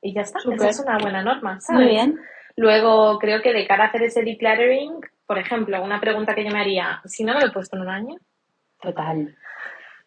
Y 0.00 0.14
ya 0.14 0.22
está, 0.22 0.40
Súper. 0.40 0.56
esa 0.56 0.68
es 0.68 0.80
una 0.80 0.98
buena 0.98 1.22
norma, 1.22 1.60
¿sabes? 1.60 1.82
Muy 1.82 1.90
bien. 1.90 2.20
Luego, 2.56 3.18
creo 3.18 3.42
que 3.42 3.52
de 3.52 3.66
cara 3.66 3.84
a 3.84 3.86
hacer 3.88 4.02
ese 4.02 4.22
decluttering, 4.22 5.00
por 5.26 5.38
ejemplo, 5.38 5.82
una 5.82 6.00
pregunta 6.00 6.34
que 6.34 6.44
yo 6.44 6.50
me 6.50 6.60
haría, 6.60 7.00
si 7.04 7.24
no 7.24 7.34
me 7.34 7.40
lo 7.40 7.46
he 7.46 7.52
puesto 7.52 7.76
en 7.76 7.82
un 7.82 7.88
año, 7.88 8.16
Total. 8.80 9.34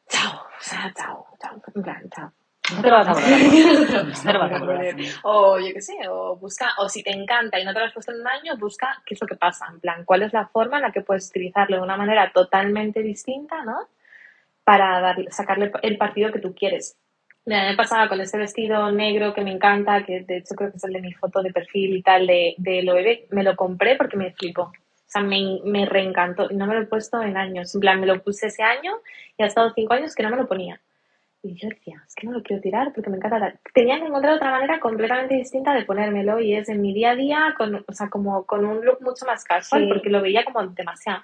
chao, 0.07 0.41
o 0.43 0.61
sea, 0.61 0.91
chao, 0.95 1.25
chao, 1.41 1.61
en 1.75 1.83
plan, 1.83 2.09
chao. 2.15 2.31
No 2.75 2.81
te 2.81 2.89
lo 2.89 2.97
vas 2.97 3.07
a 3.07 3.13
poner. 3.13 3.39
No 4.07 4.23
te 4.23 4.33
lo 4.33 4.39
vas 4.39 4.51
a 4.51 4.59
poner. 4.59 4.95
O 5.23 5.59
yo 5.59 5.73
qué 5.73 5.81
sé, 5.81 5.95
o 6.09 6.35
busca, 6.35 6.69
o 6.79 6.89
si 6.89 7.01
te 7.01 7.11
encanta 7.11 7.59
y 7.59 7.65
no 7.65 7.73
te 7.73 7.79
lo 7.79 7.85
has 7.85 7.93
puesto 7.93 8.11
en 8.11 8.21
un 8.21 8.27
año, 8.27 8.57
busca 8.57 9.01
qué 9.05 9.13
es 9.13 9.21
lo 9.21 9.27
que 9.27 9.35
pasa, 9.35 9.67
en 9.71 9.79
plan, 9.79 10.03
cuál 10.05 10.23
es 10.23 10.33
la 10.33 10.47
forma 10.47 10.77
en 10.77 10.83
la 10.83 10.91
que 10.91 11.01
puedes 11.01 11.29
utilizarlo 11.29 11.77
de 11.77 11.83
una 11.83 11.97
manera 11.97 12.31
totalmente 12.33 13.01
distinta, 13.01 13.63
¿no? 13.63 13.79
Para 14.63 14.99
darle, 14.99 15.31
sacarle 15.31 15.71
el 15.81 15.97
partido 15.97 16.31
que 16.31 16.39
tú 16.39 16.53
quieres. 16.53 16.97
Mira, 17.45 17.63
me 17.69 17.77
pasaba 17.77 18.09
con 18.09 18.19
este 18.19 18.37
vestido 18.37 18.91
negro 18.91 19.33
que 19.33 19.41
me 19.41 19.51
encanta, 19.51 20.03
que 20.05 20.19
de 20.21 20.37
hecho 20.37 20.53
creo 20.55 20.71
que 20.71 20.77
es 20.77 20.83
el 20.83 20.91
de 20.91 21.01
mi 21.01 21.13
foto 21.13 21.41
de 21.41 21.53
perfil 21.53 21.95
y 21.95 22.01
tal 22.01 22.27
de, 22.27 22.55
de 22.57 22.83
lo 22.83 22.93
bebé, 22.93 23.27
me 23.31 23.43
lo 23.43 23.55
compré 23.55 23.95
porque 23.95 24.17
me 24.17 24.33
flipó. 24.33 24.73
O 25.07 25.09
sea, 25.09 25.21
me, 25.21 25.61
me 25.63 25.85
reencantó 25.85 26.47
y 26.49 26.55
no 26.55 26.67
me 26.67 26.75
lo 26.75 26.81
he 26.81 26.85
puesto 26.85 27.21
en 27.21 27.37
años. 27.37 27.73
En 27.73 27.79
plan, 27.81 27.99
me 27.99 28.05
lo 28.07 28.21
puse 28.21 28.47
ese 28.47 28.61
año 28.63 28.91
y 29.37 29.43
ha 29.43 29.45
estado 29.47 29.71
cinco 29.73 29.93
años 29.93 30.13
que 30.13 30.23
no 30.23 30.29
me 30.29 30.35
lo 30.37 30.47
ponía. 30.47 30.81
Y 31.43 31.53
yo 31.55 31.69
decía, 31.69 32.03
es 32.05 32.13
que 32.13 32.27
no 32.27 32.33
lo 32.33 32.43
quiero 32.43 32.61
tirar 32.61 32.91
porque 32.93 33.09
me 33.09 33.15
encanta. 33.17 33.39
tal. 33.39 33.59
Tenía 33.73 33.99
que 33.99 34.07
encontrar 34.07 34.33
otra 34.33 34.51
manera 34.51 34.79
completamente 34.81 35.35
distinta 35.35 35.73
de 35.73 35.85
ponérmelo 35.85 36.39
y 36.41 36.55
es 36.55 36.67
en 36.67 36.81
mi 36.81 36.93
día 36.93 37.11
a 37.11 37.15
día, 37.15 37.55
con, 37.57 37.75
o 37.87 37.93
sea, 37.93 38.09
como 38.09 38.45
con 38.45 38.65
un 38.65 38.83
look 38.83 39.01
mucho 39.01 39.25
más 39.25 39.45
casual 39.45 39.83
Sí. 39.83 39.87
porque 39.87 40.09
lo 40.09 40.21
veía 40.21 40.43
como 40.43 40.65
demasiado. 40.67 41.21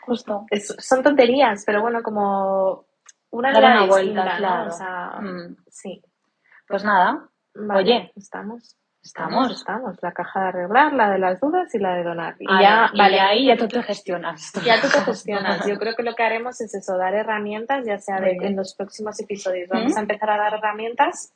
Justo. 0.00 0.44
Es- 0.50 0.74
son 0.78 1.02
tonterías, 1.02 1.64
pero 1.64 1.80
bueno, 1.80 2.02
como 2.02 2.84
una 3.30 3.50
Dar 3.52 3.62
una 3.64 3.86
vuelta, 3.86 3.98
distinta, 4.02 4.24
¿no? 4.32 4.38
claro. 4.38 4.68
O 4.68 4.72
sea, 4.72 5.06
Mm. 5.22 5.56
sí. 5.68 6.02
Pues 6.68 6.84
nada, 6.84 7.28
Vale, 7.54 7.80
Oye, 7.80 8.12
estamos. 8.16 8.76
Estamos. 9.06 9.52
Estamos. 9.52 9.96
La 10.02 10.12
caja 10.12 10.40
de 10.40 10.48
arreglar, 10.48 10.92
la 10.92 11.10
de 11.10 11.18
las 11.18 11.40
dudas 11.40 11.74
y 11.74 11.78
la 11.78 11.94
de 11.94 12.02
donar. 12.02 12.36
Y 12.38 12.46
Vale, 12.46 12.62
ya, 12.62 12.90
y 12.92 12.98
vale, 12.98 13.20
ahí 13.20 13.46
ya 13.46 13.56
tú 13.56 13.68
te 13.68 13.82
gestionas. 13.82 14.52
ya 14.64 14.80
tú 14.80 14.88
te 14.88 15.00
gestionas. 15.04 15.66
Yo 15.66 15.78
creo 15.78 15.94
que 15.94 16.02
lo 16.02 16.14
que 16.14 16.22
haremos 16.22 16.60
es 16.60 16.74
eso, 16.74 16.96
dar 16.96 17.14
herramientas, 17.14 17.86
ya 17.86 17.98
sea 17.98 18.20
de, 18.20 18.36
en 18.40 18.56
los 18.56 18.74
próximos 18.74 19.18
episodios. 19.20 19.68
Vamos 19.68 19.94
¿Mm? 19.94 19.98
a 19.98 20.00
empezar 20.00 20.30
a 20.30 20.36
dar 20.36 20.54
herramientas 20.54 21.32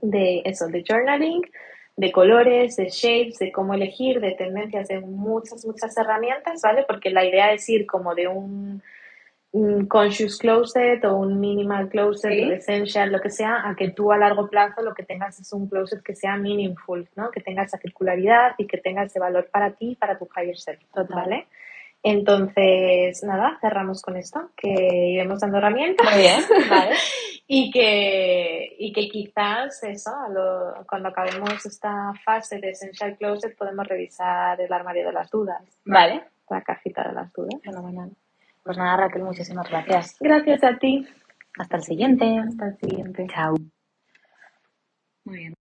de 0.00 0.42
eso, 0.44 0.66
de 0.68 0.84
journaling, 0.88 1.42
de 1.96 2.12
colores, 2.12 2.76
de 2.76 2.88
shapes, 2.88 3.38
de 3.38 3.50
cómo 3.50 3.74
elegir, 3.74 4.20
de 4.20 4.32
tendencias, 4.32 4.88
de 4.88 5.00
muchas, 5.00 5.64
muchas 5.66 5.96
herramientas, 5.96 6.60
¿vale? 6.62 6.84
Porque 6.86 7.10
la 7.10 7.24
idea 7.24 7.52
es 7.52 7.68
ir 7.68 7.86
como 7.86 8.14
de 8.14 8.28
un 8.28 8.82
conscious 9.88 10.38
closet 10.38 11.04
o 11.04 11.16
un 11.16 11.40
minimal 11.40 11.88
closet, 11.88 12.30
Sí. 12.32 12.50
o 12.50 12.52
essential, 12.52 13.10
lo 13.10 13.20
que 13.20 13.30
sea, 13.30 13.68
a 13.68 13.74
que 13.74 13.90
tú 13.90 14.12
a 14.12 14.18
largo 14.18 14.48
plazo 14.48 14.82
lo 14.82 14.94
que 14.94 15.02
tengas 15.04 15.40
es 15.40 15.52
un 15.52 15.68
closet 15.68 16.02
que 16.02 16.14
sea 16.14 16.36
meaningful, 16.36 17.08
¿no? 17.16 17.30
Que 17.30 17.40
tenga 17.40 17.62
esa 17.62 17.78
circularidad 17.78 18.52
y 18.58 18.66
que 18.66 18.78
tenga 18.78 19.04
ese 19.04 19.18
valor 19.18 19.48
para 19.50 19.70
ti 19.72 19.92
y 19.92 19.96
para 19.96 20.18
tu 20.18 20.28
higher 20.36 20.56
self, 20.58 20.80
Total. 20.94 21.16
¿vale? 21.16 21.46
Entonces, 22.02 23.22
nada, 23.24 23.58
cerramos 23.60 24.02
con 24.02 24.16
esto, 24.16 24.50
que 24.56 24.68
iremos 24.68 25.40
dando 25.40 25.58
herramientas 25.58 26.06
Muy 26.12 26.20
bien, 26.22 26.40
vale. 26.70 26.94
y 27.46 27.70
que, 27.72 28.76
y 28.78 28.92
que 28.92 29.08
quizás 29.08 29.82
eso, 29.82 30.10
lo- 30.32 30.86
cuando 30.88 31.08
acabemos 31.08 31.64
esta 31.66 32.12
fase 32.24 32.60
de 32.60 32.70
Essential 32.70 33.16
Closet 33.16 33.56
podemos 33.56 33.86
revisar 33.88 34.60
el 34.60 34.72
armario 34.72 35.06
de 35.06 35.12
las 35.12 35.30
dudas, 35.30 35.62
Vale, 35.84 36.22
la 36.50 36.62
cajita 36.62 37.02
de 37.08 37.14
las 37.14 37.32
dudas. 37.32 37.60
fenomenal. 37.62 38.10
Pues 38.68 38.76
nada, 38.76 38.98
Raquel, 38.98 39.22
muchísimas 39.22 39.66
gracias. 39.70 40.18
Gracias 40.20 40.62
a 40.62 40.76
ti. 40.76 41.08
Hasta 41.58 41.78
el 41.78 41.82
siguiente. 41.84 42.36
Hasta 42.38 42.66
el 42.66 42.76
siguiente. 42.76 43.26
Chao. 43.34 43.54
Muy 45.24 45.38
bien. 45.38 45.54